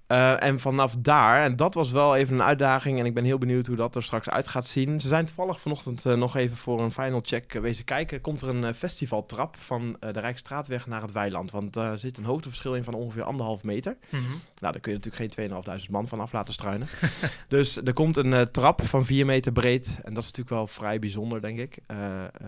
Uh, 0.07 0.44
en 0.44 0.60
vanaf 0.60 0.96
daar, 1.00 1.42
en 1.42 1.56
dat 1.56 1.74
was 1.74 1.92
wel 1.92 2.16
even 2.16 2.34
een 2.34 2.42
uitdaging. 2.42 3.00
En 3.00 3.06
ik 3.06 3.13
ben 3.13 3.24
heel 3.24 3.38
benieuwd 3.38 3.68
hoe 3.68 3.75
dat 3.75 3.96
er 3.96 4.04
straks 4.04 4.30
uit 4.30 4.48
gaat 4.48 4.66
zien. 4.66 5.02
Ze 5.02 5.07
zijn 5.07 5.25
toevallig 5.25 5.60
vanochtend 5.60 6.06
uh, 6.06 6.13
nog 6.13 6.36
even 6.36 6.57
voor 6.57 6.81
een 6.81 6.92
final 6.92 7.19
check 7.24 7.54
uh, 7.54 7.62
wezen 7.62 7.86
kijken. 7.86 8.22
Komt 8.22 8.42
er 8.42 8.50
een 8.50 8.74
festivaltrap 8.74 9.56
van 9.57 9.98
de 10.00 10.19
Rijksstraatweg 10.19 10.88
naar 10.88 11.02
het 11.02 11.12
weiland. 11.12 11.52
Want 11.52 11.74
daar 11.74 11.98
zit 11.98 12.18
een 12.18 12.24
hoogteverschil 12.24 12.75
in 12.75 12.84
van 12.84 12.94
ongeveer 12.94 13.24
anderhalf 13.24 13.63
meter. 13.63 13.98
Mm 14.10 14.19
-hmm. 14.19 14.42
Nou, 14.60 14.74
daar 14.74 14.80
kun 14.80 14.92
je 14.92 14.98
natuurlijk 14.98 15.34
geen 15.38 15.52
2.500 15.86 15.90
man 15.92 16.07
van 16.07 16.19
af 16.19 16.31
laten 16.31 16.54
struinen. 16.54 16.88
dus 17.48 17.78
er 17.78 17.94
komt 17.94 18.18
een 18.18 18.52
trap 18.52 18.86
van 18.86 19.06
4 19.06 19.25
meter 19.25 19.52
breed. 19.52 19.88
En 19.88 20.13
dat 20.13 20.24
is 20.24 20.31
natuurlijk 20.31 20.56
wel 20.56 20.68
vrij 20.68 21.00
bijzonder, 21.00 21.42
denk 21.42 21.60
ik. 21.60 21.78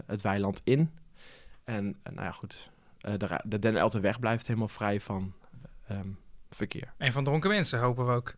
het 0.06 0.21
weiland 0.21 0.62
in. 0.63 0.92
En 1.63 1.95
nou 2.04 2.25
ja, 2.25 2.31
goed. 2.31 2.69
de, 2.98 3.42
de 3.44 3.59
Den 3.59 3.77
Eltenweg 3.77 4.19
blijft 4.19 4.48
helemaal 4.48 4.68
vrij 4.68 5.01
van... 5.01 5.33
Um, 5.92 6.18
verkeer. 6.49 6.94
En 6.97 7.11
van 7.11 7.23
dronken 7.23 7.49
mensen 7.49 7.79
hopen 7.79 8.05
we 8.05 8.11
ook. 8.11 8.35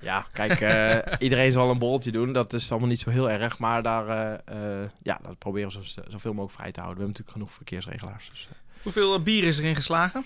Ja, 0.00 0.26
kijk, 0.32 0.60
uh, 0.60 1.14
iedereen 1.26 1.52
zal 1.52 1.70
een 1.70 1.78
bolletje 1.78 2.12
doen. 2.12 2.32
Dat 2.32 2.52
is 2.52 2.70
allemaal 2.70 2.88
niet 2.88 3.00
zo 3.00 3.10
heel 3.10 3.30
erg. 3.30 3.58
Maar 3.58 3.82
daar, 3.82 4.40
uh, 4.48 4.82
uh, 4.82 4.88
ja, 5.02 5.18
dat 5.22 5.38
proberen 5.38 5.68
we 5.68 5.86
zo, 5.86 6.02
zoveel 6.08 6.32
mogelijk 6.32 6.58
vrij 6.58 6.72
te 6.72 6.80
houden. 6.80 6.98
We 6.98 7.04
hebben 7.04 7.06
natuurlijk 7.06 7.30
genoeg 7.30 7.52
verkeersregelaars. 7.52 8.30
Dus, 8.30 8.48
Hoeveel 8.82 9.22
bier 9.22 9.44
is 9.44 9.58
erin 9.58 9.74
geslagen? 9.74 10.24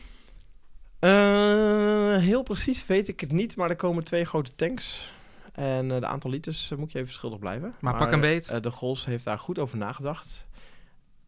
heel 2.20 2.42
precies 2.42 2.86
weet 2.86 3.08
ik 3.08 3.20
het 3.20 3.32
niet. 3.32 3.56
Maar 3.56 3.70
er 3.70 3.76
komen 3.76 4.04
twee 4.04 4.24
grote 4.24 4.54
tanks. 4.54 5.12
En 5.52 5.88
de 5.88 6.06
aantal 6.06 6.30
liters 6.30 6.72
moet 6.76 6.92
je 6.92 6.98
even 6.98 7.12
schuldig 7.12 7.38
blijven. 7.38 7.68
Maar, 7.68 7.92
maar 7.92 8.02
pak 8.02 8.12
een 8.12 8.20
beet. 8.20 8.62
de 8.62 8.70
Gols 8.70 9.04
heeft 9.04 9.24
daar 9.24 9.38
goed 9.38 9.58
over 9.58 9.78
nagedacht. 9.78 10.46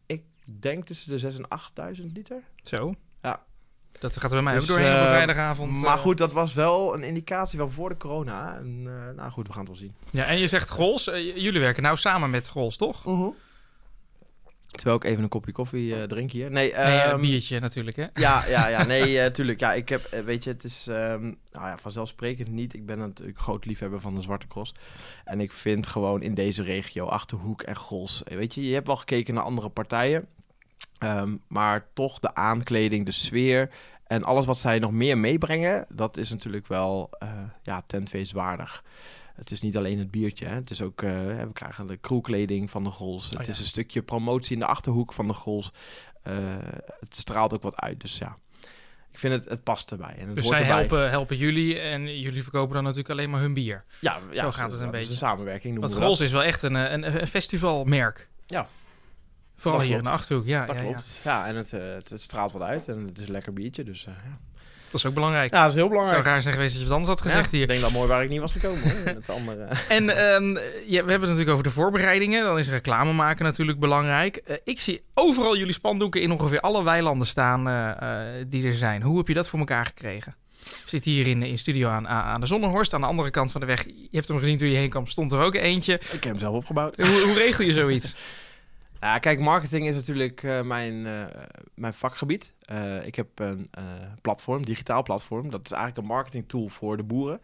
Ik 0.07 0.23
denk 0.45 0.85
tussen 0.85 1.11
de 1.11 1.19
6 1.19 1.37
en 1.37 1.49
8.000 1.97 2.13
liter. 2.13 2.43
Zo. 2.63 2.95
Ja, 3.23 3.45
dat 4.01 4.17
gaat 4.17 4.31
er 4.31 4.31
bij 4.31 4.43
mij 4.43 4.55
dus, 4.55 4.63
ook 4.63 4.69
doorheen 4.69 4.93
op 4.93 5.01
een 5.01 5.07
vrijdagavond. 5.07 5.81
Maar 5.81 5.99
goed, 5.99 6.19
dat 6.19 6.33
was 6.33 6.55
wel 6.55 6.95
een 6.95 7.03
indicatie 7.03 7.59
van 7.59 7.71
voor 7.71 7.89
de 7.89 7.97
corona. 7.97 8.57
En 8.57 8.85
uh, 8.87 9.17
nou 9.17 9.31
goed, 9.31 9.47
we 9.47 9.53
gaan 9.53 9.67
het 9.67 9.71
wel 9.71 9.81
zien. 9.81 9.95
Ja, 10.11 10.25
en 10.25 10.39
je 10.39 10.47
zegt 10.47 10.69
Grols. 10.69 11.09
Uh, 11.09 11.37
jullie 11.37 11.61
werken 11.61 11.83
nou 11.83 11.97
samen 11.97 12.31
met 12.31 12.49
Grols, 12.49 12.77
toch? 12.77 13.07
Uh 13.07 13.19
-huh. 13.19 13.35
Terwijl 14.71 14.97
ik 14.97 15.05
even 15.05 15.23
een 15.23 15.29
kopje 15.29 15.53
koffie 15.53 15.97
uh, 15.97 16.03
drink 16.03 16.31
hier. 16.31 16.51
Nee, 16.51 16.75
nee 16.75 17.05
um, 17.05 17.15
een 17.15 17.21
biertje 17.21 17.61
natuurlijk, 17.61 17.97
hè? 17.97 18.07
Ja, 18.15 18.47
ja, 18.49 18.69
ja. 18.69 18.85
Nee, 18.93 19.31
tuurlijk. 19.31 19.61
Ja, 19.61 19.73
ik 19.73 19.89
heb, 19.89 20.23
weet 20.25 20.45
je, 20.45 20.51
het 20.51 20.65
is 20.65 20.87
um, 20.89 21.39
nou 21.53 21.67
ja, 21.67 21.79
vanzelfsprekend 21.79 22.49
niet. 22.49 22.75
Ik 22.75 22.87
ben 22.87 22.99
natuurlijk 22.99 23.39
groot 23.39 23.65
liefhebber 23.65 24.01
van 24.01 24.15
de 24.15 24.23
Zwarte 24.23 24.47
Cross. 24.47 24.75
En 25.25 25.41
ik 25.41 25.53
vind 25.53 25.87
gewoon 25.87 26.23
in 26.23 26.35
deze 26.35 26.63
regio, 26.63 27.07
Achterhoek 27.07 27.63
en 27.63 27.77
Grols... 27.77 28.23
Weet 28.25 28.55
je, 28.55 28.69
je 28.69 28.75
hebt 28.75 28.87
wel 28.87 28.97
gekeken 28.97 29.35
naar 29.35 29.43
andere 29.43 29.69
partijen. 29.69 30.29
Um, 30.99 31.43
maar 31.49 31.87
toch 31.95 32.19
de 32.19 32.35
aankleding, 32.35 33.07
de 33.07 33.13
sfeer 33.13 33.71
en 34.07 34.25
alles 34.25 34.47
wat 34.47 34.59
zij 34.59 34.79
nog 34.79 34.93
meer 34.93 35.19
meebrengen, 35.19 35.87
dat 35.89 36.17
is 36.17 36.31
natuurlijk 36.31 36.67
wel 36.67 37.11
uh, 37.23 37.29
ja, 37.63 37.83
tenfeestwaardig. 37.87 38.85
Het 39.35 39.51
is 39.51 39.61
niet 39.61 39.77
alleen 39.77 39.99
het 39.99 40.11
biertje. 40.11 40.47
Hè. 40.47 40.55
Het 40.55 40.71
is 40.71 40.83
ook, 40.83 41.03
uh, 41.03 41.11
we 41.27 41.53
krijgen 41.53 41.87
de 41.87 42.01
crewkleding 42.01 42.71
van 42.71 42.85
de 42.85 42.91
Grols. 42.91 43.33
Oh, 43.33 43.39
het 43.39 43.49
is 43.49 43.59
een 43.59 43.65
stukje 43.65 44.03
promotie 44.03 44.53
in 44.53 44.59
de 44.59 44.67
achterhoek 44.67 45.13
van 45.13 45.27
de 45.27 45.33
Grols. 45.33 45.73
Uh, 46.29 46.35
het 47.01 47.17
straalt 47.17 47.55
ook 47.55 47.63
wat 47.63 47.81
uit. 47.81 48.01
Dus 48.01 48.19
ja, 48.19 48.39
ik 49.11 49.19
vind 49.19 49.35
het, 49.35 49.45
het 49.45 49.63
past 49.63 49.91
erbij. 49.91 50.15
En 50.19 50.27
het 50.27 50.37
dus 50.37 50.47
zij 50.47 50.63
helpen, 50.63 51.11
helpen 51.11 51.37
jullie 51.37 51.79
en 51.79 52.21
jullie 52.21 52.43
verkopen 52.43 52.75
dan 52.75 52.83
natuurlijk 52.83 53.11
alleen 53.11 53.31
maar 53.31 53.41
hun 53.41 53.55
bier. 53.55 53.85
Ja, 54.01 54.19
ja 54.31 54.43
zo 54.43 54.53
gaat 54.53 54.71
het 54.71 54.81
een 54.81 54.91
beetje. 54.91 55.11
een 55.11 55.17
samenwerking. 55.17 55.79
Want 55.79 55.95
Grols 55.95 56.21
is 56.21 56.33
wel 56.33 56.43
echt 56.43 56.63
een, 56.63 56.75
een, 56.75 57.21
een 57.21 57.27
festivalmerk. 57.27 58.29
Ja, 58.47 58.69
Vooral 59.57 59.81
hier 59.81 59.97
in 59.97 60.03
de 60.03 60.09
Achterhoek, 60.09 60.47
ja. 60.47 60.67
Dat 60.67 60.77
ja, 60.77 60.83
klopt. 60.83 61.19
Ja, 61.23 61.39
ja 61.39 61.47
en 61.47 61.57
het, 61.57 61.73
uh, 61.73 61.81
het, 61.95 62.09
het, 62.09 62.23
straalt 62.23 62.53
wat 62.53 62.63
uit 62.63 62.89
en 62.89 63.07
het 63.07 63.19
is 63.19 63.27
een 63.27 63.33
lekker 63.33 63.53
biertje, 63.53 63.85
dus 63.85 64.07
uh, 64.09 64.15
ja. 64.25 64.39
Dat 64.91 65.01
is 65.01 65.07
ook 65.07 65.15
belangrijk. 65.15 65.53
Ja, 65.53 65.61
dat 65.61 65.71
is 65.71 65.77
heel 65.77 65.89
belangrijk. 65.89 66.17
Het 66.17 66.25
zou 66.25 66.35
raar 66.35 66.43
zijn 66.43 66.55
geweest 66.55 66.73
als 66.73 66.83
je 66.83 66.89
wat 66.89 66.99
anders 66.99 67.19
had 67.19 67.27
gezegd 67.31 67.51
hier. 67.51 67.63
Ik 67.63 67.69
denk 67.69 67.81
dat 67.81 67.91
mooi 67.91 68.09
waar 68.09 68.23
ik 68.23 68.29
niet 68.29 68.41
was 68.41 68.53
gekomen. 68.53 68.83
Hoor, 68.83 69.15
het 69.15 69.31
andere. 69.31 69.69
en 69.89 70.35
um, 70.35 70.59
ja, 70.87 71.05
we 71.05 71.11
hebben 71.11 71.21
het 71.21 71.21
natuurlijk 71.21 71.51
over 71.51 71.65
de 71.65 71.71
voorbereidingen. 71.71 72.45
Dan 72.45 72.59
is 72.59 72.69
reclame 72.69 73.13
maken 73.13 73.45
natuurlijk 73.45 73.79
belangrijk. 73.79 74.43
Uh, 74.47 74.57
ik 74.65 74.81
zie 74.81 75.03
overal 75.15 75.57
jullie 75.57 75.73
spandoeken 75.73 76.21
in 76.21 76.31
ongeveer 76.31 76.61
alle 76.61 76.83
weilanden 76.83 77.27
staan 77.27 77.65
die 78.49 78.67
er 78.67 78.75
zijn. 78.75 79.03
Hoe 79.03 79.19
heb 79.19 79.29
je 79.29 79.35
dat 79.35 79.49
voor 79.49 79.59
elkaar 79.59 79.87
gekregen? 79.87 80.35
Zitten 80.85 81.11
hier 81.11 81.27
in, 81.27 81.43
in 81.43 81.59
studio 81.59 81.89
aan, 81.89 82.09
aan 82.09 82.41
de 82.41 82.47
Zonnehorst. 82.47 82.95
Aan 82.95 83.01
de 83.01 83.07
andere 83.07 83.31
kant 83.31 83.53
van 83.53 83.61
de 83.61 83.67
weg, 83.67 83.85
je 83.85 84.09
hebt 84.11 84.29
hem 84.29 84.39
gezien 84.39 84.57
toen 84.57 84.69
je 84.69 84.77
heen 84.77 84.91
kwam, 84.91 85.07
stond 85.07 85.33
er 85.33 85.41
ook 85.41 85.55
eentje. 85.55 85.95
Ik 85.95 86.11
heb 86.11 86.23
hem 86.23 86.39
zelf 86.39 86.55
opgebouwd. 86.55 86.97
Hoe, 86.97 87.21
hoe 87.25 87.35
regel 87.35 87.65
je 87.65 87.73
zoiets? 87.73 88.15
Ja, 89.07 89.19
kijk, 89.19 89.41
marketing 89.41 89.89
is 89.89 89.95
natuurlijk 89.95 90.43
eh, 90.43 90.63
mijn, 90.63 91.07
eh, 91.07 91.25
mijn 91.75 91.95
vakgebied. 91.95 92.55
Eh, 92.61 93.07
ik 93.07 93.15
heb 93.15 93.39
een 93.39 93.69
platform, 94.23 94.65
digitaal 94.65 95.03
platform. 95.03 95.51
Dat 95.51 95.65
is 95.65 95.73
eigenlijk 95.73 96.03
een 96.03 96.15
marketing 96.15 96.49
tool 96.49 96.69
voor 96.69 96.97
de 96.97 97.03
boeren. 97.03 97.41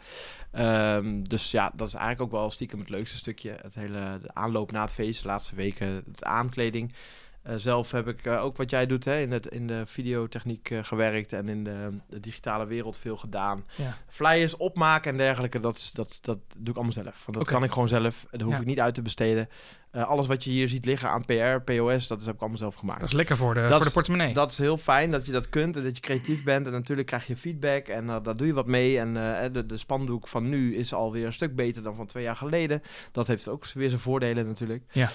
Ehm, 0.51 1.23
dus 1.23 1.51
ja, 1.51 1.73
dat 1.75 1.89
is 1.89 1.95
eigenlijk 1.95 2.25
ook 2.25 2.41
wel 2.41 2.51
stiekem 2.51 2.79
het 2.79 2.89
leukste 2.89 3.17
stukje. 3.17 3.57
Het 3.61 3.75
hele 3.75 4.19
de 4.23 4.35
aanloop 4.35 4.73
na 4.73 4.81
het 4.81 4.93
feest, 4.93 5.23
de 5.23 5.29
laatste 5.29 5.55
weken, 5.55 6.03
het 6.07 6.25
aankleding. 6.25 6.95
Eh, 7.43 7.55
zelf 7.57 7.91
heb 7.91 8.09
ik 8.09 8.25
eh, 8.27 8.45
ook 8.45 8.57
wat 8.57 8.71
jij 8.71 8.87
doet 8.87 9.05
hè, 9.05 9.19
in, 9.21 9.33
het, 9.33 9.47
in 9.47 9.67
de 9.67 9.83
videotechniek 9.87 10.71
eh, 10.71 10.79
gewerkt 10.83 11.33
en 11.33 11.49
in 11.49 11.65
de, 11.65 11.89
de 12.09 12.21
digitale 12.21 12.67
wereld 12.67 12.97
veel 12.99 13.17
gedaan. 13.17 13.65
Ja. 13.77 13.97
Flyers 14.09 14.57
opmaken 14.57 15.11
en 15.11 15.17
dergelijke, 15.17 15.61
dat, 15.61 15.77
is- 15.77 15.93
dat, 15.93 16.19
dat 16.23 16.39
doe 16.59 16.69
ik 16.69 16.75
allemaal 16.75 16.93
zelf. 16.93 17.23
Want 17.27 17.39
dat 17.39 17.47
kan 17.47 17.65
ik 17.65 17.73
gewoon 17.73 17.89
zelf. 17.89 18.27
Daar 18.31 18.41
hoef 18.43 18.53
Ja. 18.55 18.61
ik 18.61 18.67
niet 18.67 18.81
uit 18.81 18.95
te 18.95 19.03
besteden. 19.03 19.49
Alles 19.93 20.27
wat 20.27 20.45
je 20.45 20.51
hier 20.51 20.69
ziet 20.69 20.85
liggen 20.85 21.09
aan 21.09 21.25
PR, 21.25 21.61
POS, 21.73 22.07
dat 22.07 22.21
is, 22.21 22.27
heb 22.27 22.35
ik 22.35 22.41
allemaal 22.41 22.59
zelf 22.59 22.75
gemaakt. 22.75 23.01
Dat 23.01 23.09
is 23.09 23.15
lekker 23.15 23.37
voor 23.37 23.55
de, 23.55 23.61
Dat 23.61 23.71
voor 23.71 23.79
de 23.81 23.87
is- 23.87 23.93
portemonnee. 23.93 24.35
Dat 24.35 24.51
is 24.53 24.59
heel 24.59 24.77
fijn 24.79 25.11
dat 25.11 25.27
je 25.27 25.33
dat 25.33 25.49
kunt 25.49 25.77
en 25.77 25.83
dat 25.83 25.97
je 25.97 26.03
creatief 26.03 26.45
bent. 26.45 26.67
En 26.67 26.73
natuurlijk 26.73 27.07
krijg 27.09 27.27
je 27.27 27.37
feedback 27.37 27.87
en 27.89 28.07
daar 28.07 28.37
doe 28.37 28.47
je 28.47 28.53
wat 28.53 28.67
mee. 28.67 28.99
En 28.99 29.15
de, 29.53 29.67
de 29.67 29.77
spandoek 29.77 30.29
van 30.29 30.49
nu 30.49 30.77
is 30.77 30.95
alweer 30.95 31.27
een 31.27 31.33
stuk 31.33 31.57
beter 31.57 31.83
dan 31.83 31.95
van 31.95 32.07
twee 32.07 32.23
jaar 32.23 32.37
geleden. 32.37 32.83
Dat 33.13 33.27
heeft 33.27 33.49
ook 33.49 33.67
weer 33.67 33.89
zijn 33.89 34.01
voordelen 34.01 34.47
natuurlijk. 34.47 34.85
Ja. 34.93 35.09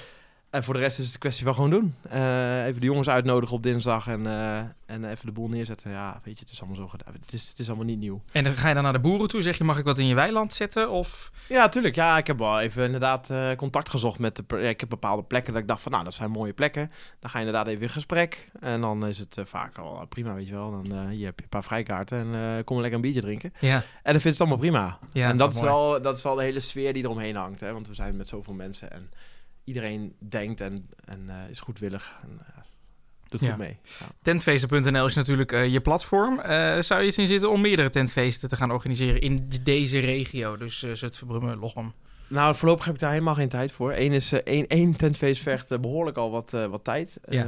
En 0.49 0.63
voor 0.63 0.73
de 0.73 0.79
rest 0.79 0.99
is 0.99 1.05
het 1.05 1.13
een 1.13 1.19
kwestie 1.19 1.45
van 1.45 1.53
gewoon 1.53 1.69
doen. 1.69 1.95
Uh, 2.13 2.65
even 2.65 2.81
de 2.81 2.87
jongens 2.87 3.09
uitnodigen 3.09 3.55
op 3.55 3.63
dinsdag 3.63 4.07
en, 4.07 4.21
uh, 4.21 4.57
en 4.85 5.05
even 5.09 5.25
de 5.25 5.31
boel 5.31 5.47
neerzetten. 5.47 5.91
Ja, 5.91 6.21
weet 6.23 6.37
je, 6.37 6.43
het 6.43 6.53
is 6.53 6.59
allemaal 6.59 6.77
zo 6.77 6.87
gedaan. 6.87 7.13
Het 7.13 7.33
is, 7.33 7.49
het 7.49 7.59
is 7.59 7.67
allemaal 7.67 7.85
niet 7.85 7.99
nieuw. 7.99 8.21
En 8.31 8.43
dan 8.43 8.53
ga 8.53 8.67
je 8.67 8.73
dan 8.73 8.83
naar 8.83 8.93
de 8.93 8.99
boeren 8.99 9.27
toe? 9.27 9.41
Zeg 9.41 9.57
je, 9.57 9.63
mag 9.63 9.77
ik 9.77 9.85
wat 9.85 9.97
in 9.97 10.07
je 10.07 10.15
weiland 10.15 10.53
zetten? 10.53 10.89
Of... 10.89 11.31
Ja, 11.47 11.69
tuurlijk. 11.69 11.95
Ja, 11.95 12.17
ik 12.17 12.27
heb 12.27 12.37
wel 12.37 12.59
even 12.59 12.83
inderdaad 12.83 13.29
uh, 13.29 13.51
contact 13.51 13.89
gezocht 13.89 14.19
met 14.19 14.35
de... 14.35 14.43
Ja, 14.47 14.69
ik 14.69 14.79
heb 14.79 14.89
bepaalde 14.89 15.23
plekken 15.23 15.53
dat 15.53 15.61
ik 15.61 15.67
dacht 15.67 15.81
van, 15.81 15.91
nou, 15.91 16.03
dat 16.03 16.13
zijn 16.13 16.31
mooie 16.31 16.53
plekken. 16.53 16.91
Dan 17.19 17.29
ga 17.29 17.39
je 17.39 17.45
inderdaad 17.45 17.67
even 17.67 17.83
in 17.83 17.89
gesprek. 17.89 18.49
En 18.59 18.81
dan 18.81 19.07
is 19.07 19.19
het 19.19 19.37
vaak 19.43 19.77
al 19.77 20.05
prima, 20.09 20.33
weet 20.33 20.47
je 20.47 20.53
wel. 20.53 20.71
Dan 20.71 21.09
hier 21.09 21.25
heb 21.25 21.37
je 21.37 21.43
een 21.43 21.49
paar 21.49 21.63
vrijkaarten 21.63 22.35
en 22.35 22.63
kom 22.63 22.77
lekker 22.77 22.95
een 22.95 23.01
biertje 23.01 23.21
drinken. 23.21 23.53
Ja. 23.59 23.75
En 24.03 24.11
dan 24.11 24.21
vindt 24.21 24.37
het 24.37 24.39
allemaal 24.39 24.57
prima. 24.57 24.99
Ja, 25.13 25.29
en 25.29 25.37
dat 25.37 25.51
is, 25.51 25.59
mooi. 25.59 25.69
wel, 25.69 26.01
dat 26.01 26.17
is 26.17 26.23
wel 26.23 26.35
de 26.35 26.43
hele 26.43 26.59
sfeer 26.59 26.93
die 26.93 27.03
eromheen 27.03 27.35
hangt. 27.35 27.59
Hè? 27.59 27.73
Want 27.73 27.87
we 27.87 27.93
zijn 27.93 28.15
met 28.15 28.29
zoveel 28.29 28.53
mensen 28.53 28.91
en 28.91 29.09
iedereen 29.67 30.15
denkt 30.19 30.61
en, 30.61 30.89
en 31.05 31.25
uh, 31.27 31.49
is 31.49 31.59
goedwillig. 31.59 32.17
En, 32.21 32.29
uh, 32.31 32.57
doet 33.27 33.39
Ja. 33.41 33.49
goed 33.49 33.57
mee. 33.57 33.77
Ja. 33.99 34.05
Tentfeesten.nl 34.21 35.05
is 35.05 35.15
natuurlijk 35.15 35.51
uh, 35.51 35.67
je 35.67 35.81
platform. 35.81 36.39
Uh, 36.39 36.79
zou 36.79 37.01
je 37.01 37.07
iets 37.07 37.17
in 37.17 37.27
zitten 37.27 37.51
om 37.51 37.61
meerdere 37.61 37.89
tentfeesten 37.89 38.49
te 38.49 38.55
gaan 38.55 38.71
organiseren 38.71 39.21
in 39.21 39.49
deze 39.63 39.99
regio? 39.99 40.57
Dus 40.57 40.83
uh, 40.83 40.93
Zutphen, 40.95 41.27
Brummen, 41.27 41.57
Lochem. 41.57 41.93
Nou, 42.29 42.55
voorlopig 42.55 42.85
heb 42.85 42.93
ik 42.93 42.99
daar 42.99 43.11
helemaal 43.11 43.33
geen 43.33 43.49
tijd 43.49 43.71
voor. 43.71 43.93
Eén 43.93 44.11
is 44.11 44.33
uh, 44.33 44.39
één, 44.43 44.67
één 44.67 44.97
tentfeest 44.97 45.41
vergt 45.41 45.71
uh, 45.71 45.79
behoorlijk 45.79 46.17
al 46.17 46.31
wat, 46.31 46.53
uh, 46.53 46.65
wat 46.65 46.83
tijd. 46.83 47.19
Ja. 47.29 47.45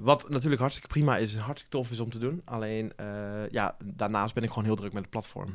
wat 0.00 0.28
natuurlijk 0.28 0.60
hartstikke 0.60 0.88
prima 0.88 1.16
is, 1.16 1.36
hartstikke 1.36 1.76
tof 1.76 1.90
is 1.90 2.00
om 2.00 2.10
te 2.10 2.18
doen. 2.18 2.42
Alleen, 2.44 2.92
ja, 3.50 3.76
daarnaast 3.84 4.34
ben 4.34 4.42
ik 4.42 4.48
gewoon 4.48 4.64
heel 4.64 4.76
druk 4.76 4.92
met 4.92 5.02
het 5.02 5.10
platform. 5.10 5.54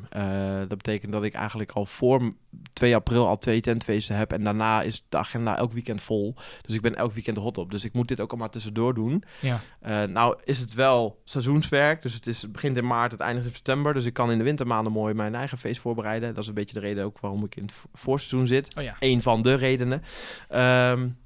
dat 0.68 0.68
betekent 0.68 1.12
dat 1.12 1.24
ik 1.24 1.34
eigenlijk 1.34 1.72
al 1.72 1.86
voor 1.86 2.32
2 2.72 2.94
april 2.94 3.26
al 3.26 3.38
twee 3.38 3.60
tentfeesten 3.60 4.16
heb. 4.16 4.32
En 4.32 4.44
daarna 4.44 4.82
is 4.82 5.04
de 5.08 5.16
agenda 5.16 5.56
elk 5.56 5.72
weekend 5.72 6.02
vol. 6.02 6.34
Dus 6.62 6.74
ik 6.74 6.80
ben 6.80 6.94
elk 6.94 7.12
weekend 7.12 7.36
hot 7.36 7.58
op. 7.58 7.70
Dus 7.70 7.84
ik 7.84 7.92
moet 7.92 8.08
dit 8.08 8.20
ook 8.20 8.30
allemaal 8.30 8.48
tussendoor 8.48 8.94
doen. 8.94 9.24
Ja. 9.40 10.06
nou 10.06 10.38
is 10.44 10.58
het 10.58 10.74
wel 10.74 11.20
seizoenswerk. 11.24 12.02
Dus 12.02 12.14
het, 12.14 12.26
is, 12.26 12.42
het 12.42 12.52
begint 12.52 12.76
in 12.76 12.86
maart, 12.86 13.12
het 13.12 13.20
eindigt 13.20 13.46
in 13.46 13.54
september. 13.54 13.94
Dus 13.94 14.04
ik 14.04 14.12
kan 14.12 14.30
in 14.30 14.38
de 14.38 14.44
wintermaanden 14.44 14.92
mooi 14.92 15.14
mijn 15.14 15.34
eigen 15.34 15.58
feest 15.58 15.80
voorbereiden. 15.80 16.34
Dat 16.34 16.42
is 16.42 16.48
een 16.48 16.54
beetje 16.54 16.74
de 16.74 16.80
reden 16.80 17.04
ook 17.04 17.20
waarom 17.20 17.44
ik 17.44 17.56
in 17.56 17.62
het 17.62 17.74
voorseizoen 17.92 18.37
zit. 18.46 18.76
Oh 18.76 18.82
ja. 18.82 19.20
Van 19.20 19.42
de 19.42 19.54
redenen. 19.54 20.02
Um, 20.54 21.16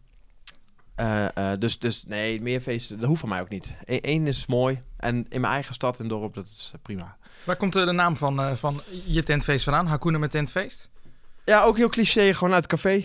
uh, 0.97 1.25
uh, 1.38 1.50
dus, 1.59 1.78
dus 1.78 2.04
nee, 2.07 2.40
meer 2.42 2.61
feesten, 2.61 2.99
dat 2.99 3.09
hoeft 3.09 3.21
van 3.21 3.28
mij 3.28 3.40
ook 3.40 3.49
niet. 3.49 3.76
Eén 3.87 4.26
is 4.26 4.47
mooi. 4.47 4.83
En 4.97 5.26
in 5.28 5.40
mijn 5.40 5.52
eigen 5.52 5.75
stad 5.75 6.00
en 6.00 6.09
dorp, 6.09 6.35
dat 6.35 6.47
is 6.47 6.73
uh, 6.75 6.83
prima. 6.83 7.16
Waar 7.45 7.57
komt 7.57 7.73
de 7.73 7.92
naam 7.92 8.16
van, 8.16 8.57
van 8.57 8.81
je 9.04 9.23
tentfeest 9.23 9.64
vandaan? 9.64 9.87
Hakuna 9.87 10.19
met 10.19 10.31
tentfeest? 10.31 10.90
Ja, 11.45 11.63
ook 11.63 11.77
heel 11.77 11.89
cliché, 11.89 12.35
gewoon 12.35 12.55
uit 12.55 12.71
het 12.71 12.81
café. 12.81 13.05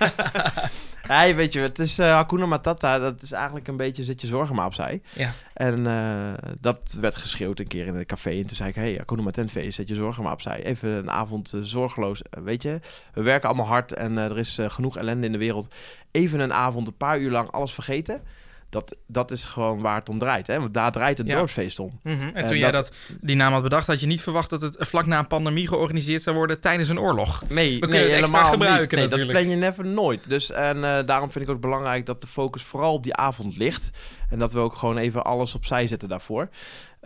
hey, 1.14 1.36
weet 1.36 1.52
je, 1.52 1.60
het 1.60 1.78
is 1.78 1.98
uh, 1.98 2.06
Hakuna 2.06 2.46
Matata. 2.46 2.98
Dat 2.98 3.22
is 3.22 3.32
eigenlijk 3.32 3.68
een 3.68 3.76
beetje 3.76 4.04
zet 4.04 4.20
je 4.20 4.26
zorgen 4.26 4.54
maar 4.54 4.66
opzij. 4.66 5.02
Ja. 5.12 5.32
En 5.54 5.86
uh, 5.86 6.32
dat 6.60 6.96
werd 7.00 7.16
geschreeuwd 7.16 7.58
een 7.58 7.66
keer 7.66 7.86
in 7.86 7.94
het 7.94 8.06
café. 8.06 8.30
En 8.30 8.46
toen 8.46 8.56
zei 8.56 8.68
ik, 8.68 8.74
hey, 8.74 8.94
Hakuna 8.96 9.22
Matentfeest, 9.22 9.74
zet 9.74 9.88
je 9.88 9.94
zorgen 9.94 10.22
maar 10.22 10.32
opzij. 10.32 10.64
Even 10.64 10.90
een 10.90 11.10
avond 11.10 11.52
uh, 11.52 11.60
zorgeloos. 11.62 12.22
weet 12.30 12.62
je, 12.62 12.80
we 13.14 13.22
werken 13.22 13.48
allemaal 13.48 13.66
hard 13.66 13.92
en 13.92 14.16
er 14.16 14.38
is 14.38 14.58
genoeg 14.62 14.98
ellende 14.98 15.26
in 15.26 15.32
de 15.32 15.38
wereld. 15.38 15.74
Even 16.10 16.40
een 16.40 16.52
avond, 16.52 16.86
een 16.86 16.96
paar 16.96 17.18
uur 17.18 17.30
lang 17.30 17.50
alles 17.50 17.72
vergeten. 17.72 18.22
Dat, 18.72 18.96
dat 19.06 19.30
is 19.30 19.44
gewoon 19.44 19.80
waar 19.80 19.94
het 19.94 20.08
om 20.08 20.18
draait. 20.18 20.46
Hè? 20.46 20.60
Want 20.60 20.74
daar 20.74 20.92
draait 20.92 21.18
het 21.18 21.26
Ja. 21.26 21.36
dorpsfeest 21.36 21.78
om. 21.78 21.98
Mm 22.02 22.18
-hmm. 22.18 22.30
En 22.34 22.46
toen 22.46 22.58
jij 22.58 22.70
dat, 22.70 22.94
die 23.20 23.36
naam 23.36 23.52
had 23.52 23.62
bedacht, 23.62 23.86
had 23.86 24.00
je 24.00 24.06
niet 24.06 24.20
verwacht 24.20 24.50
dat 24.50 24.60
het 24.60 24.76
vlak 24.78 25.06
na 25.06 25.18
een 25.18 25.26
pandemie 25.26 25.68
georganiseerd 25.68 26.22
zou 26.22 26.36
worden 26.36 26.60
tijdens 26.60 26.88
een 26.88 27.00
oorlog. 27.00 27.42
Nee, 27.48 27.80
We 27.80 27.86
nee 27.86 28.02
het 28.02 28.10
helemaal 28.10 28.50
gebruiken. 28.50 28.98
Nee, 28.98 29.08
dat 29.08 29.26
plan 29.26 29.48
je 29.48 29.56
never 29.56 29.86
nooit. 29.86 30.28
Dus 30.28 30.50
en 30.50 30.76
uh, 30.76 30.98
daarom 31.06 31.30
vind 31.30 31.44
ik 31.44 31.50
ook 31.50 31.60
belangrijk 31.60 32.06
dat 32.06 32.20
de 32.20 32.26
focus 32.26 32.62
vooral 32.62 32.94
op 32.94 33.02
die 33.02 33.14
avond 33.14 33.56
ligt. 33.56 33.90
En 34.30 34.38
dat 34.38 34.52
we 34.52 34.58
ook 34.58 34.76
gewoon 34.76 34.96
even 34.96 35.24
alles 35.24 35.54
opzij 35.54 35.86
zetten 35.86 36.08
daarvoor. 36.08 36.48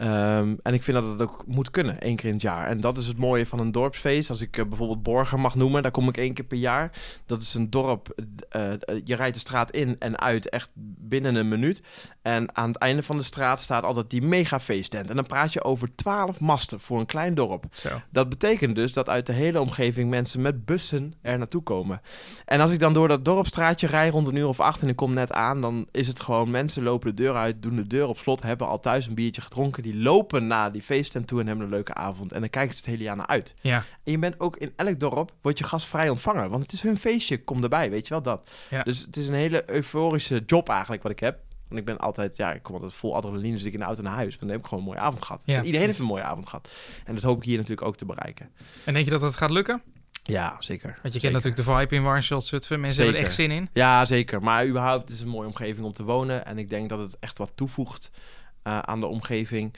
Um, 0.03 0.59
en 0.63 0.75
ik 0.75 0.83
vind 0.83 0.97
dat 0.97 1.09
het 1.09 1.21
ook 1.21 1.45
moet 1.47 1.71
kunnen, 1.71 2.01
één 2.01 2.17
keer 2.17 2.27
in 2.27 2.33
het 2.33 2.43
jaar. 2.43 2.67
En 2.67 2.81
dat 2.81 2.97
is 2.97 3.07
het 3.07 3.19
mooie 3.19 3.47
van 3.47 3.59
een 3.59 3.73
dorpsfeest. 3.73 4.31
Als 4.31 4.41
ik 4.41 4.57
uh, 4.57 4.67
bijvoorbeeld 4.67 5.03
Borgen 5.03 5.41
mag 5.41 5.55
noemen, 5.55 5.83
daar 5.83 5.91
kom 5.91 6.09
ik 6.09 6.17
één 6.17 6.35
keer 6.35 6.45
per 6.45 6.59
jaar. 6.59 6.91
Dat 7.27 7.43
is 7.43 7.55
een 7.55 7.71
dorp, 7.71 8.15
uh, 8.57 8.73
je 9.05 9.15
rijdt 9.15 9.35
de 9.35 9.41
straat 9.41 9.71
in 9.71 9.97
en 9.99 10.19
uit 10.19 10.49
echt 10.49 10.71
binnen 11.09 11.35
een 11.35 11.49
minuut. 11.49 11.83
En 12.23 12.57
aan 12.57 12.69
het 12.69 12.79
einde 12.79 13.03
van 13.03 13.17
de 13.17 13.23
straat 13.23 13.61
staat 13.61 13.83
altijd 13.83 14.11
die 14.11 14.23
mega 14.23 14.61
feesttent. 14.61 15.11
En 15.11 15.17
dan 15.17 15.27
praat 15.27 15.53
je 15.53 15.65
over 15.65 15.95
twaalf 15.95 16.41
masten 16.41 16.81
voor 16.81 17.01
een 17.01 17.07
klein 17.07 17.35
dorp. 17.35 17.65
Zo. 17.73 17.89
Dat 18.11 18.29
betekent 18.29 18.77
dus 18.77 18.93
dat 18.93 19.09
uit 19.09 19.27
de 19.27 19.33
hele 19.33 19.61
omgeving 19.61 20.11
mensen 20.11 20.41
met 20.41 20.65
bussen 20.65 21.15
er 21.23 21.39
naartoe 21.39 21.63
komen. 21.63 22.01
En 22.45 22.61
als 22.61 22.73
ik 22.73 22.79
dan 22.79 22.93
door 22.93 23.09
dat 23.09 23.25
dorpstraatje 23.25 23.87
rij 23.87 24.09
rond 24.09 24.29
een 24.29 24.37
uur 24.37 24.49
of 24.49 24.61
acht 24.61 24.83
en 24.83 24.89
ik 24.89 24.97
kom 24.97 25.15
net 25.15 25.33
aan, 25.33 25.61
dan 25.61 25.89
is 25.91 26.07
het 26.07 26.21
gewoon 26.21 26.51
mensen 26.51 26.83
lopen 26.83 27.09
de 27.17 27.23
deur 27.23 27.35
uit, 27.35 27.63
doen 27.63 27.77
de 27.77 27.87
deur 27.87 28.09
op 28.09 28.19
slot, 28.19 28.43
hebben 28.43 28.67
al 28.67 28.81
thuis 28.81 29.07
een 29.07 29.15
biertje 29.15 29.41
gedronken, 29.41 29.83
die 29.83 29.97
lopen 29.97 30.47
naar 30.47 30.73
die 30.73 30.83
feesttent 30.83 31.27
toe 31.27 31.41
en 31.41 31.47
hebben 31.47 31.65
een 31.65 31.71
leuke 31.71 31.95
avond. 31.95 32.33
En 32.33 32.41
dan 32.41 32.51
kijken 32.51 32.75
ze 32.75 32.81
het 32.81 32.91
hele 32.91 33.03
jaar 33.03 33.17
naar 33.17 33.27
uit. 33.27 33.55
Ja. 33.61 33.77
En 33.77 34.13
je 34.13 34.19
bent 34.19 34.41
ook 34.41 34.57
in 34.57 34.73
elk 34.77 35.01
dorp, 35.01 35.33
word 35.43 35.59
je 35.59 35.65
gastvrij 35.65 36.09
ontvangen, 36.09 36.51
want 36.51 36.63
het 36.63 36.73
is 36.73 36.83
hun 36.83 36.99
feestje, 36.99 37.45
kom 37.45 37.63
erbij, 37.63 37.91
weet 37.91 38.07
je 38.07 38.15
wel 38.15 38.23
dat. 38.23 38.51
Ja. 38.71 38.83
Dus 38.83 39.01
het 39.01 39.17
is 39.17 39.29
een 39.29 39.35
hele 39.35 39.71
euforische 39.71 40.43
job 40.47 40.69
eigenlijk 40.69 40.96
wat 41.03 41.13
ik 41.13 41.21
heb. 41.21 41.39
Want 41.69 41.81
ik 41.81 41.87
ben 41.87 41.99
altijd, 41.99 42.37
ja, 42.37 42.53
ik 42.53 42.63
kom 42.63 42.75
altijd 42.75 42.93
vol 42.93 43.15
adrenaline, 43.15 43.55
dus 43.55 43.65
ik 43.65 43.73
in 43.73 43.79
de 43.79 43.85
auto 43.85 44.03
naar 44.03 44.15
huis. 44.15 44.39
Dan 44.39 44.49
heb 44.49 44.59
ik 44.59 44.65
gewoon 44.65 44.79
een 44.79 44.89
mooie 44.89 45.01
avond 45.01 45.23
gehad. 45.23 45.43
Ja, 45.45 45.63
iedereen 45.63 45.87
heeft 45.87 45.99
een 45.99 46.05
mooie 46.05 46.23
avond 46.23 46.47
gehad. 46.47 46.71
En 47.05 47.15
dat 47.15 47.23
hoop 47.23 47.37
ik 47.37 47.45
hier 47.45 47.57
natuurlijk 47.57 47.87
ook 47.87 47.97
te 47.97 48.07
bereiken. 48.07 48.51
En 48.85 48.93
denk 48.93 49.05
je 49.05 49.11
dat 49.11 49.21
dat 49.21 49.37
gaat 49.37 49.51
lukken? 49.51 49.83
Ja, 50.23 50.57
zeker. 50.59 50.89
Want 50.89 51.03
je 51.03 51.11
Zeker. 51.11 51.21
kent 51.21 51.33
natuurlijk 51.33 51.69
de 51.69 51.75
vibe 51.75 51.95
in 51.95 52.03
Warnsveld, 52.03 52.45
Zutphen. 52.45 52.81
Mensen 52.81 53.05
Zeker. 53.05 53.13
hebben 53.13 53.31
er 53.31 53.39
echt 53.39 53.51
zin 53.51 53.57
in. 53.57 53.69
Ja, 53.73 54.05
zeker. 54.05 54.43
Maar 54.43 54.67
überhaupt 54.67 55.09
is 55.09 55.15
het 55.15 55.25
een 55.25 55.33
mooie 55.33 55.47
omgeving 55.47 55.87
om 55.87 55.93
te 55.93 56.05
wonen. 56.05 56.47
En 56.47 56.59
ik 56.59 56.71
denk 56.71 56.89
dat 56.89 56.99
het 56.99 57.19
echt 57.19 57.39
wat 57.39 57.53
toevoegt 57.55 58.11
uh, 58.65 58.79
aan 58.79 59.01
de 59.01 59.07
omgeving. 59.07 59.75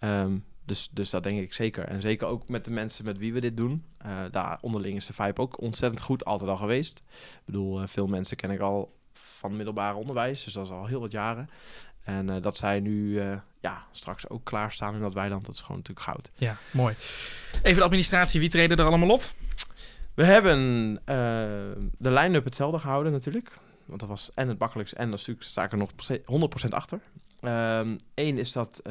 Um, 0.00 0.44
dus, 0.64 0.88
dus 0.92 1.10
dat 1.10 1.22
denk 1.22 1.40
ik 1.40 1.52
zeker. 1.52 1.84
En 1.84 2.00
zeker 2.00 2.26
ook 2.26 2.48
met 2.48 2.64
de 2.64 2.70
mensen 2.70 3.04
met 3.04 3.18
wie 3.18 3.32
we 3.32 3.40
dit 3.40 3.56
doen. 3.56 3.84
Uh, 4.06 4.18
daar 4.30 4.58
onderling 4.60 4.96
is 4.96 5.06
de 5.06 5.12
vibe 5.12 5.40
ook 5.40 5.60
ontzettend 5.60 6.02
goed, 6.02 6.24
altijd 6.24 6.50
al 6.50 6.56
geweest. 6.56 6.98
Ik 7.08 7.42
bedoel, 7.44 7.80
uh, 7.80 7.86
veel 7.86 8.06
mensen 8.06 8.36
ken 8.36 8.50
ik 8.50 8.60
al 8.60 8.96
van 9.38 9.56
middelbaar 9.56 9.94
onderwijs. 9.94 10.44
Dus 10.44 10.52
dat 10.52 10.64
is 10.64 10.72
al 10.72 10.86
heel 10.86 11.00
wat 11.00 11.12
jaren. 11.12 11.50
En 12.04 12.30
uh, 12.30 12.36
dat 12.40 12.56
zij 12.56 12.80
nu 12.80 13.20
ja, 13.60 13.84
straks 13.92 14.28
ook 14.28 14.44
klaarstaan 14.44 14.94
in 14.94 15.00
dat 15.00 15.14
weiland, 15.14 15.46
dat 15.46 15.54
is 15.54 15.60
gewoon 15.60 15.76
natuurlijk 15.76 16.06
goud. 16.06 16.30
Ja, 16.34 16.56
mooi. 16.72 16.94
Even 17.62 17.78
de 17.78 17.84
administratie, 17.84 18.40
wie 18.40 18.48
treden 18.48 18.78
er 18.78 18.84
allemaal 18.84 19.10
op? 19.10 19.22
We 20.14 20.24
hebben 20.24 20.90
uh, 20.90 20.96
de 21.98 22.10
line-up 22.10 22.44
hetzelfde 22.44 22.78
gehouden 22.78 23.12
natuurlijk. 23.12 23.58
Want 23.84 24.00
dat 24.00 24.08
was 24.08 24.30
en 24.34 24.48
het 24.48 24.58
makkelijkst 24.58 24.94
en 24.94 25.18
stuk 25.18 25.42
sta 25.42 25.64
ik 25.64 25.72
er 25.72 25.78
nog 25.78 25.90
100% 25.90 26.68
achter. 26.68 27.00
Eén 27.40 27.98
um, 28.14 28.38
is 28.38 28.52
dat 28.52 28.82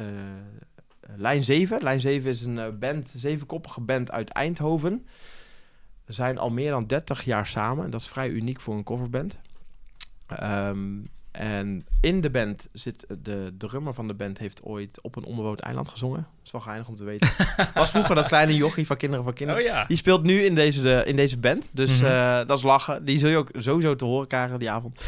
lijn 1.16 1.44
7. 1.44 1.82
Lijn 1.82 2.00
7 2.00 2.30
is 2.30 2.42
een 2.42 2.78
band, 2.78 3.14
zevenkoppige 3.16 3.80
band 3.80 4.10
uit 4.10 4.30
Eindhoven. 4.30 5.06
We 6.04 6.12
zijn 6.12 6.38
al 6.38 6.50
meer 6.50 6.70
dan 6.70 6.86
30 6.86 7.24
jaar 7.24 7.46
samen. 7.46 7.84
En 7.84 7.90
dat 7.90 8.00
is 8.00 8.08
vrij 8.08 8.28
uniek 8.28 8.60
voor 8.60 8.74
een 8.74 8.84
coverband. 8.84 9.38
Um, 10.42 11.08
en 11.30 11.86
in 12.00 12.20
de 12.20 12.30
band 12.30 12.68
zit 12.72 13.06
de 13.22 13.54
drummer 13.58 13.94
van 13.94 14.06
de 14.06 14.14
band 14.14 14.38
heeft 14.38 14.62
ooit 14.62 15.00
op 15.02 15.16
een 15.16 15.24
onbewoond 15.24 15.60
eiland 15.60 15.88
gezongen. 15.88 16.26
Dat 16.36 16.46
is 16.46 16.50
wel 16.50 16.60
geinig 16.60 16.88
om 16.88 16.96
te 16.96 17.04
weten. 17.04 17.28
Was 17.74 17.90
vroeger 17.90 18.14
dat 18.14 18.26
kleine 18.26 18.54
jochie 18.56 18.86
van 18.86 18.96
Kinderen 18.96 19.24
van 19.24 19.32
Kinderen. 19.34 19.62
Oh 19.62 19.68
ja. 19.68 19.84
Die 19.86 19.96
speelt 19.96 20.22
nu 20.22 20.40
in 20.42 20.54
deze, 20.54 20.82
de, 20.82 21.02
in 21.06 21.16
deze 21.16 21.38
band. 21.38 21.70
Dus 21.72 22.00
Mhm. 22.00 22.10
mm 22.10 22.16
-hmm. 22.16 22.40
uh, 22.40 22.46
dat 22.46 22.58
is 22.58 22.64
lachen. 22.64 23.04
Die 23.04 23.18
zul 23.18 23.30
je 23.30 23.36
ook 23.36 23.50
sowieso 23.58 23.96
te 23.96 24.04
horen 24.04 24.26
krijgen 24.26 24.58
die 24.58 24.70
avond. 24.70 25.02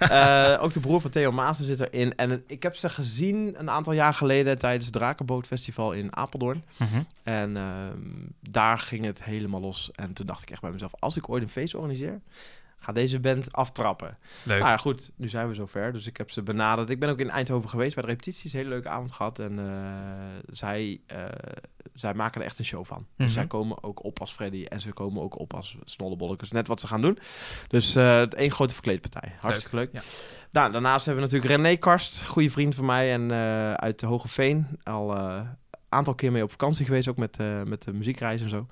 uh, 0.00 0.58
ook 0.64 0.72
de 0.72 0.80
broer 0.80 1.00
van 1.00 1.10
Theo 1.10 1.32
Maassen 1.32 1.66
zit 1.66 1.80
erin. 1.80 2.14
En 2.14 2.30
het, 2.30 2.42
ik 2.46 2.62
heb 2.62 2.76
ze 2.76 2.88
gezien 2.88 3.54
een 3.58 3.70
aantal 3.70 3.92
jaar 3.92 4.14
geleden 4.14 4.58
tijdens 4.58 4.84
het 4.84 4.94
Drakenbootfestival 4.94 5.92
in 5.92 6.16
Apeldoorn. 6.16 6.64
Mm 6.76 6.86
-hmm. 6.86 7.06
En 7.22 7.50
uh, 7.56 7.62
daar 8.40 8.78
ging 8.78 9.04
het 9.04 9.24
helemaal 9.24 9.60
los. 9.60 9.90
En 9.94 10.12
toen 10.12 10.26
dacht 10.26 10.42
ik 10.42 10.50
echt 10.50 10.60
bij 10.60 10.70
mezelf, 10.70 10.92
als 10.98 11.16
ik 11.16 11.28
ooit 11.28 11.42
een 11.42 11.48
feest 11.48 11.74
organiseer 11.74 12.20
ga 12.86 12.92
deze 12.92 13.20
band 13.20 13.52
aftrappen. 13.52 14.18
Leuk. 14.42 14.60
Ja, 14.60 14.76
goed, 14.76 15.10
nu 15.16 15.28
zijn 15.28 15.48
we 15.48 15.54
zover. 15.54 15.92
Dus 15.92 16.06
ik 16.06 16.16
heb 16.16 16.30
ze 16.30 16.42
benaderd. 16.42 16.90
Ik 16.90 16.98
ben 17.00 17.08
ook 17.08 17.18
in 17.18 17.30
Eindhoven 17.30 17.70
geweest 17.70 17.94
bij 17.94 18.02
de 18.04 18.08
repetities. 18.10 18.52
Hele 18.52 18.68
leuke 18.68 18.88
avond 18.88 19.12
gehad. 19.12 19.38
En 19.38 19.58
eh, 19.58 20.54
zij, 20.54 21.00
eh, 21.06 21.24
zij 21.94 22.14
maken 22.14 22.40
er 22.40 22.46
echt 22.46 22.58
een 22.58 22.64
show 22.64 22.84
van. 22.84 23.06
Dus 23.16 23.26
Mhm. 23.26 23.34
zij 23.34 23.46
komen 23.46 23.82
ook 23.82 24.04
op 24.04 24.20
als 24.20 24.32
Freddy. 24.32 24.64
En 24.64 24.80
ze 24.80 24.92
komen 24.92 25.22
ook 25.22 25.38
op 25.38 25.54
als 25.54 25.76
Snollebollekes. 25.84 26.50
Net 26.50 26.66
wat 26.68 26.80
ze 26.80 26.86
gaan 26.86 27.00
doen. 27.00 27.18
Dus 27.68 27.94
eh 27.96 28.16
het 28.16 28.34
één 28.34 28.50
grote 28.50 28.74
verkleedpartij. 28.74 29.32
Hartstikke 29.40 29.76
leuk. 29.76 29.88
ja. 29.92 30.00
Nou, 30.50 30.72
daarnaast 30.72 31.04
hebben 31.06 31.24
we 31.24 31.30
natuurlijk 31.32 31.60
René 31.62 31.76
Karst. 31.76 32.22
Goede 32.26 32.50
vriend 32.50 32.74
van 32.74 32.84
mij. 32.84 33.12
En 33.12 33.32
uit 33.78 34.00
de 34.00 34.06
Hogeveen. 34.06 34.66
Al 34.82 35.16
een 35.16 35.46
aantal 35.88 36.14
keer 36.14 36.32
mee 36.32 36.42
op 36.42 36.50
vakantie 36.50 36.84
geweest. 36.84 37.08
Ook 37.08 37.16
met, 37.16 37.38
met 37.64 37.82
de 37.82 37.92
muziekreis 37.92 38.42
en 38.42 38.48
zo. 38.48 38.66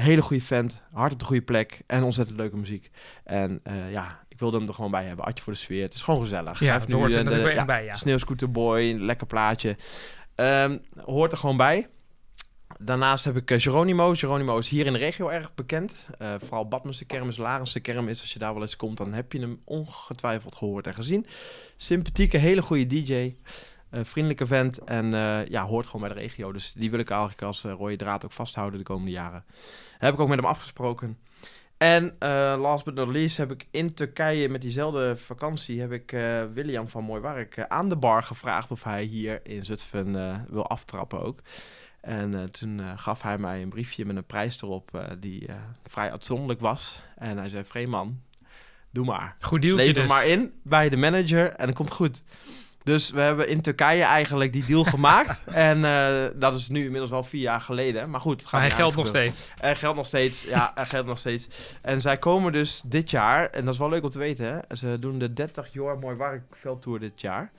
Hele 0.00 0.22
goede 0.22 0.42
vent. 0.42 0.82
Hard 0.92 1.12
op 1.12 1.18
de 1.18 1.24
goede 1.24 1.42
plek. 1.42 1.80
En 1.86 2.02
ontzettend 2.02 2.36
leuke 2.36 2.56
muziek. 2.56 2.90
En 3.24 3.60
eh, 3.62 3.92
ja, 3.92 4.24
ik 4.28 4.38
wilde 4.38 4.58
hem 4.58 4.68
er 4.68 4.74
gewoon 4.74 4.90
bij 4.90 5.04
hebben. 5.04 5.24
Atje 5.24 5.44
voor 5.44 5.52
de 5.52 5.58
sfeer. 5.58 5.82
Het 5.82 5.94
is 5.94 6.02
gewoon 6.02 6.20
gezellig. 6.20 6.60
Ja, 6.60 6.78
het 6.78 6.90
hoort 6.90 7.12
er 7.12 7.18
eh, 7.18 7.24
natuurlijk 7.24 7.56
echt 7.56 7.66
bij, 7.66 7.84
ja. 7.84 7.94
Sneeuwscooterboy, 7.94 8.96
lekker 8.98 9.26
plaatje. 9.26 9.76
Ehm, 10.34 10.78
hoort 11.04 11.32
er 11.32 11.38
gewoon 11.38 11.56
bij. 11.56 11.88
Daarnaast 12.78 13.24
heb 13.24 13.36
ik 13.36 13.50
eh, 13.50 13.60
Geronimo. 13.60 14.14
Geronimo 14.14 14.58
is 14.58 14.68
hier 14.68 14.86
in 14.86 14.92
de 14.92 14.98
regio 14.98 15.28
erg 15.28 15.54
bekend. 15.54 16.06
Eh, 16.18 16.34
vooral 16.38 16.68
Badmense 16.68 17.04
Kermis, 17.04 17.36
Larense 17.36 17.80
Kermis. 17.80 18.20
Als 18.20 18.32
je 18.32 18.38
daar 18.38 18.52
wel 18.52 18.62
eens 18.62 18.76
komt, 18.76 18.96
dan 18.96 19.12
heb 19.12 19.32
je 19.32 19.40
hem 19.40 19.60
ongetwijfeld 19.64 20.54
gehoord 20.54 20.86
en 20.86 20.94
gezien. 20.94 21.26
Sympathieke, 21.76 22.36
hele 22.36 22.62
goede 22.62 22.86
DJ. 22.86 23.34
Eh, 23.90 24.00
vriendelijke 24.04 24.46
vent. 24.46 24.78
En 24.78 25.14
eh, 25.14 25.46
ja, 25.46 25.64
hoort 25.64 25.86
gewoon 25.86 26.06
bij 26.06 26.14
de 26.14 26.20
regio. 26.20 26.52
Dus 26.52 26.72
die 26.72 26.90
wil 26.90 26.98
ik 26.98 27.10
eigenlijk 27.10 27.42
als 27.42 27.64
eh, 27.64 27.72
rode 27.72 27.96
draad 27.96 28.24
ook 28.24 28.32
vasthouden 28.32 28.78
de 28.78 28.84
komende 28.84 29.10
jaren. 29.10 29.44
Heb 29.98 30.14
ik 30.14 30.20
ook 30.20 30.28
met 30.28 30.38
hem 30.38 30.46
afgesproken. 30.46 31.18
En 31.76 32.16
last 32.60 32.84
but 32.84 32.94
not 32.94 33.08
least 33.08 33.36
heb 33.36 33.50
ik 33.50 33.66
in 33.70 33.94
Turkije 33.94 34.48
met 34.48 34.62
diezelfde 34.62 35.16
vakantie... 35.16 35.80
heb 35.80 35.92
ik 35.92 36.10
William 36.52 36.88
van 36.88 37.04
Mooi 37.04 37.20
Werk 37.20 37.56
eh, 37.56 37.64
aan 37.68 37.88
de 37.88 37.96
bar 37.96 38.22
gevraagd... 38.22 38.70
of 38.70 38.82
hij 38.82 39.04
hier 39.04 39.40
in 39.42 39.64
Zutphen 39.64 40.12
wil 40.50 40.66
aftrappen 40.66 41.20
ook. 41.20 41.40
En 42.00 42.50
toen 42.50 42.98
gaf 42.98 43.22
hij 43.22 43.38
mij 43.38 43.62
een 43.62 43.68
briefje 43.68 44.04
met 44.04 44.16
een 44.16 44.24
prijs 44.24 44.62
erop... 44.62 45.06
die 45.18 45.48
vrij 45.82 46.10
uitzonderlijk 46.10 46.60
was. 46.60 47.02
En 47.16 47.38
hij 47.38 47.48
zei, 47.48 47.64
Vreeman, 47.64 48.20
doe 48.90 49.04
maar. 49.04 49.34
Goed 49.40 49.64
Lever 49.64 49.94
dus. 49.94 50.08
maar 50.08 50.26
in 50.26 50.52
bij 50.62 50.88
de 50.88 50.96
manager 50.96 51.52
en 51.52 51.66
het 51.66 51.76
komt 51.76 51.90
goed. 51.90 52.22
Dus 52.86 53.10
we 53.10 53.20
hebben 53.20 53.48
in 53.48 53.60
Turkije 53.60 54.02
eigenlijk 54.02 54.52
die 54.52 54.64
deal 54.66 54.84
gemaakt. 54.84 55.44
En 55.52 55.84
eh, 55.84 56.24
dat 56.36 56.54
is 56.54 56.68
nu 56.68 56.84
inmiddels 56.84 57.10
wel 57.10 57.22
vier 57.22 57.40
jaar 57.40 57.60
geleden. 57.60 58.10
Maar 58.10 58.20
goed, 58.20 58.40
het 58.40 58.50
gaat 58.50 58.60
hij 58.60 58.70
geldt 58.70 58.96
nog 58.96 59.08
steeds. 59.08 59.46
Er 59.60 59.76
geldt 59.76 59.96
nog 59.96 60.06
steeds. 60.06 60.44
Ja, 60.44 60.72
er 60.76 60.86
geldt 60.86 61.06
nog 61.06 61.18
steeds. 61.18 61.48
En 61.82 62.00
zij 62.00 62.18
komen 62.18 62.52
dus 62.52 62.80
dit 62.80 63.10
jaar, 63.10 63.50
en 63.50 63.64
dat 63.64 63.74
is 63.74 63.80
wel 63.80 63.88
leuk 63.88 64.02
om 64.02 64.10
te 64.10 64.18
weten, 64.18 64.46
hè, 64.46 64.76
ze 64.76 64.96
doen 65.00 65.18
de 65.18 65.32
30 65.32 65.68
jaar 65.72 65.98
Mooi 65.98 66.16
Werk 66.16 66.42
veldtour 66.50 66.98
dit 66.98 67.20
jaar. 67.20 67.50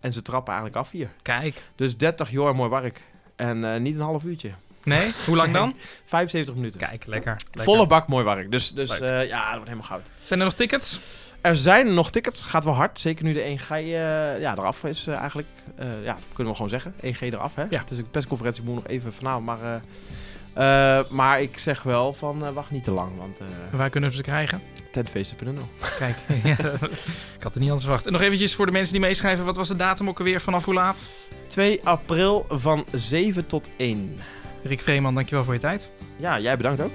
En 0.00 0.12
ze 0.12 0.22
trappen 0.22 0.52
eigenlijk 0.52 0.84
af 0.84 0.90
hier. 0.90 1.10
Kijk. 1.22 1.62
Dus 1.74 1.96
30 1.96 2.30
jaar 2.30 2.54
Mooi 2.54 2.70
Werk. 2.70 3.00
En 3.36 3.74
eh, 3.74 3.80
niet 3.80 3.94
een 3.94 4.00
half 4.00 4.24
uurtje. 4.24 4.50
Nee? 4.84 5.12
Hoe 5.26 5.36
lang 5.36 5.52
dan? 5.52 5.74
75 6.04 6.54
minuten. 6.54 6.80
Kijk, 6.80 7.06
lekker. 7.06 7.32
lekker. 7.44 7.64
Volle 7.64 7.86
bak 7.86 8.08
Mooi 8.08 8.24
Werk. 8.24 8.50
Dus, 8.50 8.72
dus 8.72 9.00
eh, 9.00 9.26
ja, 9.28 9.40
dat 9.42 9.50
wordt 9.50 9.68
helemaal 9.68 9.88
goud. 9.88 10.10
Zijn 10.22 10.38
er 10.38 10.44
nog 10.44 10.54
tickets? 10.54 10.98
Er 11.40 11.56
zijn 11.56 11.94
nog 11.94 12.10
tickets, 12.10 12.42
gaat 12.42 12.64
wel 12.64 12.74
hard. 12.74 12.98
Zeker 12.98 13.24
nu 13.24 13.32
de 13.32 13.58
1G 13.58 13.70
eh, 13.70 13.84
ja, 14.40 14.56
eraf 14.56 14.84
is 14.84 15.06
eh, 15.06 15.16
eigenlijk. 15.16 15.48
Eh, 15.76 16.04
ja, 16.04 16.18
kunnen 16.32 16.52
we 16.52 16.54
gewoon 16.54 16.68
zeggen. 16.68 16.94
1G 17.02 17.20
eraf, 17.20 17.54
hè? 17.54 17.64
Ja. 17.70 17.80
Het 17.80 17.90
is 17.90 17.98
een 17.98 18.10
persconferentie, 18.10 18.62
moet 18.62 18.74
nog 18.74 18.86
even 18.86 19.12
vanavond. 19.12 19.44
Maar, 19.44 19.80
maar 21.10 21.42
ik 21.42 21.58
zeg 21.58 21.82
wel 21.82 22.12
van, 22.12 22.52
wacht 22.52 22.70
niet 22.70 22.84
te 22.84 22.94
lang. 22.94 23.16
Want 23.18 23.38
Waar 23.70 23.90
kunnen 23.90 24.10
we 24.10 24.16
ze 24.16 24.22
krijgen? 24.22 24.60
tentfeesten.nl. 24.92 25.68
Kijk, 25.98 26.16
ja, 26.44 26.56
ik 27.36 27.42
had 27.42 27.54
er 27.54 27.60
niet 27.60 27.68
anders 27.68 27.82
verwacht. 27.82 28.06
En 28.06 28.12
nog 28.12 28.20
eventjes 28.20 28.54
voor 28.54 28.66
de 28.66 28.72
mensen 28.72 28.92
die 28.92 29.02
meeschrijven. 29.02 29.44
Wat 29.44 29.56
was 29.56 29.68
de 29.68 29.76
datum 29.76 30.08
ook 30.08 30.18
alweer? 30.18 30.40
Vanaf 30.40 30.64
hoe 30.64 30.74
laat? 30.74 31.08
2 31.46 31.80
april 31.84 32.46
van 32.48 32.84
7 32.92 33.46
tot 33.46 33.68
1. 33.76 34.16
Rick 34.62 34.80
Vreeman, 34.80 35.14
dankjewel 35.14 35.44
voor 35.44 35.54
je 35.54 35.60
tijd. 35.60 35.90
Ja, 36.16 36.40
jij 36.40 36.56
bedankt 36.56 36.80
ook. 36.80 36.90